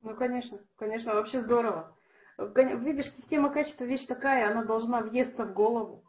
Ну, 0.02 0.16
конечно, 0.16 0.60
конечно, 0.78 1.16
вообще 1.16 1.42
здорово. 1.42 1.94
Видишь, 2.38 3.12
система 3.18 3.52
качества 3.52 3.84
вещь 3.86 4.06
такая, 4.06 4.52
она 4.52 4.64
должна 4.64 5.02
въесться 5.02 5.44
в 5.44 5.54
голову, 5.54 6.04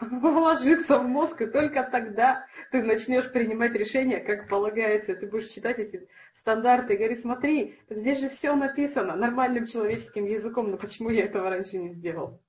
вложиться 0.00 0.98
в 0.98 1.04
мозг, 1.04 1.40
и 1.42 1.46
только 1.46 1.84
тогда 1.84 2.46
ты 2.70 2.82
начнешь 2.82 3.30
принимать 3.32 3.72
решения, 3.72 4.20
как 4.20 4.48
полагается. 4.48 5.14
Ты 5.14 5.26
будешь 5.26 5.48
читать 5.48 5.78
эти 5.78 6.08
стандарты 6.40 6.94
и 6.94 6.96
говорить, 6.96 7.22
смотри, 7.22 7.78
здесь 7.88 8.20
же 8.20 8.30
все 8.30 8.54
написано 8.54 9.16
нормальным 9.16 9.66
человеческим 9.66 10.26
языком, 10.26 10.70
но 10.70 10.76
почему 10.76 11.10
я 11.10 11.24
этого 11.24 11.50
раньше 11.50 11.78
не 11.78 11.94
сделал? 11.94 12.40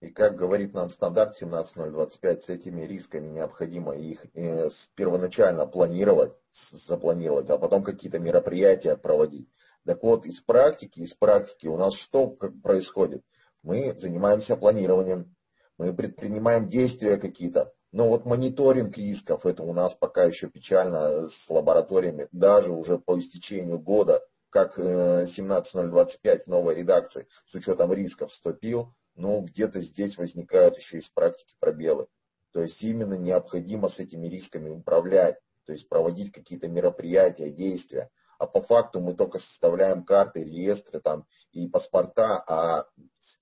И 0.00 0.10
как 0.10 0.36
говорит 0.36 0.74
нам 0.74 0.90
стандарт 0.90 1.36
17025, 1.36 2.44
с 2.44 2.48
этими 2.50 2.82
рисками 2.82 3.26
необходимо 3.28 3.96
их 3.96 4.26
э, 4.34 4.68
первоначально 4.94 5.66
планировать, 5.66 6.34
запланировать, 6.52 7.48
а 7.48 7.56
потом 7.56 7.82
какие-то 7.82 8.18
мероприятия 8.18 8.96
проводить. 8.96 9.48
Так 9.86 10.02
вот, 10.02 10.26
из 10.26 10.40
практики, 10.40 11.00
из 11.00 11.14
практики 11.14 11.66
у 11.68 11.78
нас 11.78 11.94
что 11.94 12.28
как 12.28 12.52
происходит? 12.60 13.22
Мы 13.64 13.98
занимаемся 13.98 14.56
планированием, 14.56 15.34
мы 15.78 15.94
предпринимаем 15.94 16.68
действия 16.68 17.16
какие-то, 17.16 17.72
но 17.92 18.10
вот 18.10 18.26
мониторинг 18.26 18.94
рисков, 18.98 19.46
это 19.46 19.62
у 19.62 19.72
нас 19.72 19.94
пока 19.94 20.24
еще 20.24 20.50
печально 20.50 21.28
с 21.28 21.48
лабораториями, 21.48 22.28
даже 22.30 22.72
уже 22.72 22.98
по 22.98 23.18
истечению 23.18 23.78
года, 23.78 24.22
как 24.50 24.76
17025 24.76 26.44
в 26.44 26.46
новой 26.46 26.74
редакции, 26.74 27.26
с 27.46 27.54
учетом 27.54 27.90
рисков 27.94 28.32
вступил, 28.32 28.92
но 29.14 29.40
где-то 29.40 29.80
здесь 29.80 30.18
возникают 30.18 30.76
еще 30.76 30.98
из 30.98 31.08
практики 31.08 31.54
пробелы. 31.58 32.06
То 32.52 32.60
есть 32.60 32.82
именно 32.82 33.14
необходимо 33.14 33.88
с 33.88 33.98
этими 33.98 34.28
рисками 34.28 34.68
управлять, 34.68 35.38
то 35.64 35.72
есть 35.72 35.88
проводить 35.88 36.32
какие-то 36.32 36.68
мероприятия, 36.68 37.50
действия. 37.50 38.10
А 38.38 38.46
по 38.46 38.60
факту 38.60 39.00
мы 39.00 39.14
только 39.14 39.38
составляем 39.38 40.04
карты, 40.04 40.44
реестры 40.44 41.00
там, 41.00 41.24
и 41.52 41.66
паспорта, 41.66 42.44
а 42.46 42.86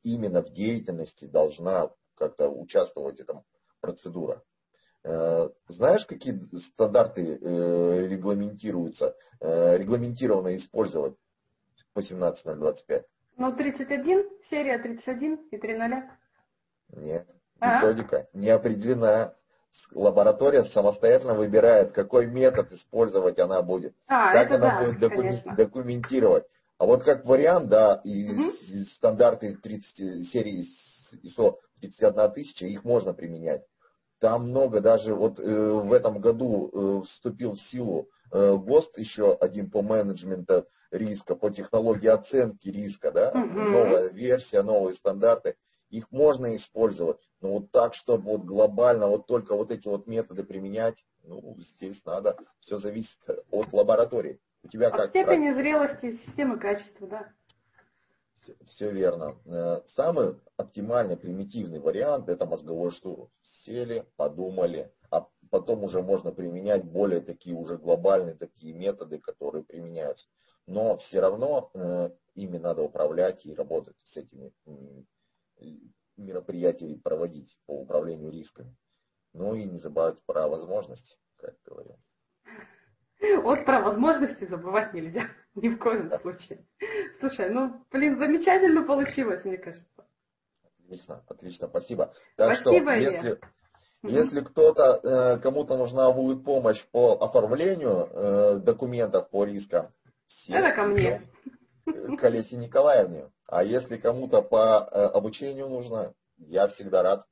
именно 0.02 0.42
в 0.42 0.50
деятельности 0.50 1.24
должна 1.24 1.90
как-то 2.14 2.48
участвовать 2.48 3.20
эта 3.20 3.42
процедура. 3.80 4.42
Э, 5.04 5.48
знаешь, 5.68 6.06
какие 6.06 6.40
стандарты 6.58 7.38
э, 7.40 8.06
регламентируются, 8.08 9.16
э, 9.40 9.78
регламентировано 9.78 10.56
использовать 10.56 11.14
по 11.92 12.02
17025? 12.02 13.04
Ну, 13.36 13.52
31, 13.52 14.28
серия 14.50 14.78
31 14.78 15.48
и 15.50 15.56
3.0. 15.56 16.02
Нет, 16.92 17.26
методика 17.60 18.28
а? 18.32 18.38
не 18.38 18.50
определена. 18.50 19.34
Лаборатория 19.92 20.64
самостоятельно 20.64 21.32
выбирает, 21.32 21.92
какой 21.92 22.26
метод 22.26 22.70
использовать 22.72 23.38
она 23.38 23.62
будет. 23.62 23.94
А, 24.06 24.34
как 24.34 24.50
она 24.50 24.58
да, 24.58 24.84
будет 24.84 25.00
докумен... 25.00 25.56
документировать. 25.56 26.44
А 26.82 26.84
вот 26.84 27.04
как 27.04 27.24
вариант, 27.24 27.68
да, 27.68 28.00
и 28.02 28.28
угу. 28.28 28.50
стандарты 28.96 29.54
30, 29.54 30.26
серии 30.26 30.66
ISO 31.22 31.58
31 31.80 32.32
тысяча, 32.32 32.66
их 32.66 32.82
можно 32.82 33.14
применять. 33.14 33.62
Там 34.18 34.48
много, 34.48 34.80
даже 34.80 35.14
вот 35.14 35.38
э, 35.38 35.44
в 35.44 35.92
этом 35.92 36.20
году 36.20 36.70
э, 36.72 37.02
вступил 37.06 37.52
в 37.52 37.60
силу 37.60 38.08
э, 38.32 38.56
ГОСТ 38.56 38.98
еще 38.98 39.32
один 39.32 39.70
по 39.70 39.80
менеджменту 39.80 40.66
риска, 40.90 41.36
по 41.36 41.50
технологии 41.50 42.08
оценки 42.08 42.68
риска, 42.68 43.12
да, 43.12 43.30
угу. 43.30 43.60
новая 43.60 44.08
версия, 44.10 44.62
новые 44.62 44.94
стандарты. 44.94 45.54
Их 45.88 46.10
можно 46.10 46.56
использовать, 46.56 47.18
но 47.40 47.52
вот 47.52 47.70
так, 47.70 47.94
чтобы 47.94 48.24
вот 48.32 48.40
глобально 48.40 49.06
вот 49.06 49.28
только 49.28 49.54
вот 49.54 49.70
эти 49.70 49.86
вот 49.86 50.08
методы 50.08 50.42
применять, 50.42 50.96
ну, 51.22 51.54
здесь 51.60 52.04
надо, 52.04 52.36
все 52.58 52.78
зависит 52.78 53.20
от 53.52 53.72
лаборатории. 53.72 54.40
У 54.62 54.68
тебя 54.68 54.88
от 54.88 54.94
как? 54.94 55.10
степени 55.10 55.52
практика? 55.52 55.62
зрелости 55.62 56.24
системы 56.24 56.58
качества, 56.58 57.06
да. 57.06 57.32
Все, 58.40 58.56
все 58.66 58.90
верно. 58.90 59.36
Э, 59.46 59.82
самый 59.86 60.36
оптимальный, 60.56 61.16
примитивный 61.16 61.78
вариант 61.78 62.28
это 62.28 62.46
мозговой 62.46 62.90
штурм. 62.90 63.30
Сели, 63.42 64.06
подумали, 64.16 64.92
а 65.10 65.28
потом 65.50 65.84
уже 65.84 66.02
можно 66.02 66.32
применять 66.32 66.84
более 66.84 67.20
такие 67.20 67.54
уже 67.54 67.76
глобальные 67.76 68.34
такие 68.34 68.72
методы, 68.72 69.18
которые 69.18 69.64
применяются. 69.64 70.26
Но 70.66 70.96
все 70.96 71.20
равно 71.20 71.70
э, 71.74 72.10
ими 72.34 72.58
надо 72.58 72.82
управлять 72.82 73.44
и 73.46 73.54
работать 73.54 73.96
с 74.04 74.16
этими 74.16 74.52
мероприятиями 76.16 76.94
проводить 76.94 77.58
по 77.66 77.80
управлению 77.80 78.30
рисками. 78.30 78.76
Ну 79.32 79.54
и 79.54 79.64
не 79.64 79.78
забывать 79.78 80.20
про 80.26 80.48
возможности, 80.48 81.16
как 81.36 81.56
говорил. 81.64 81.98
Вот 83.42 83.64
про 83.64 83.80
возможности 83.80 84.44
забывать 84.44 84.94
нельзя. 84.94 85.28
Ни 85.54 85.68
в 85.68 85.78
коем 85.78 86.10
случае. 86.20 86.64
Слушай, 87.20 87.50
ну, 87.50 87.84
блин, 87.90 88.18
замечательно 88.18 88.82
получилось, 88.84 89.44
мне 89.44 89.58
кажется. 89.58 89.88
Отлично, 90.84 91.22
отлично, 91.28 91.68
спасибо. 91.68 92.14
Так 92.36 92.56
спасибо, 92.56 92.92
что, 92.92 92.94
если, 92.94 93.38
если 94.02 94.40
кто-то, 94.40 95.00
э, 95.02 95.38
кому-то 95.40 95.76
нужна 95.76 96.10
будет 96.12 96.44
помощь 96.44 96.84
по 96.90 97.12
оформлению 97.20 98.08
э, 98.10 98.58
документов 98.58 99.30
по 99.30 99.44
рискам, 99.44 99.92
все 100.26 100.54
Это 100.54 100.74
ко 100.74 100.84
мне. 100.84 101.22
К 101.84 102.24
Олесе 102.24 102.56
Николаевне. 102.56 103.30
А 103.48 103.64
если 103.64 103.96
кому-то 103.96 104.42
по 104.42 104.88
э, 104.90 105.04
обучению 105.06 105.68
нужно, 105.68 106.14
я 106.38 106.68
всегда 106.68 107.02
рад 107.02 107.26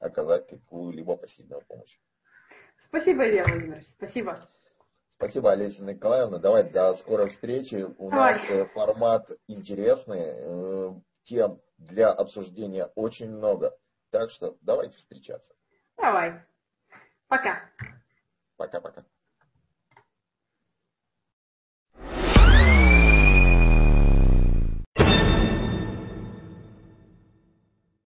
оказать 0.00 0.48
какую-либо 0.48 1.16
посильную 1.16 1.62
помощь. 1.66 1.98
Спасибо, 2.88 3.28
Илья 3.28 3.44
Владимирович, 3.44 3.86
спасибо. 3.96 4.38
Спасибо, 5.16 5.52
Олеся 5.52 5.82
Николаевна. 5.82 6.38
Давай 6.38 6.68
до 6.70 6.92
скорой 6.94 7.30
встречи. 7.30 7.86
У 7.96 8.10
нас 8.10 8.38
э, 8.50 8.66
формат 8.74 9.30
интересный, 9.46 10.24
э, 10.26 10.94
тем 11.22 11.60
для 11.78 12.12
обсуждения 12.12 12.86
очень 12.94 13.30
много. 13.30 13.74
Так 14.10 14.30
что 14.30 14.58
давайте 14.60 14.98
встречаться. 14.98 15.54
Давай. 15.96 16.42
Пока. 17.28 17.60
Пока-пока. 18.56 19.04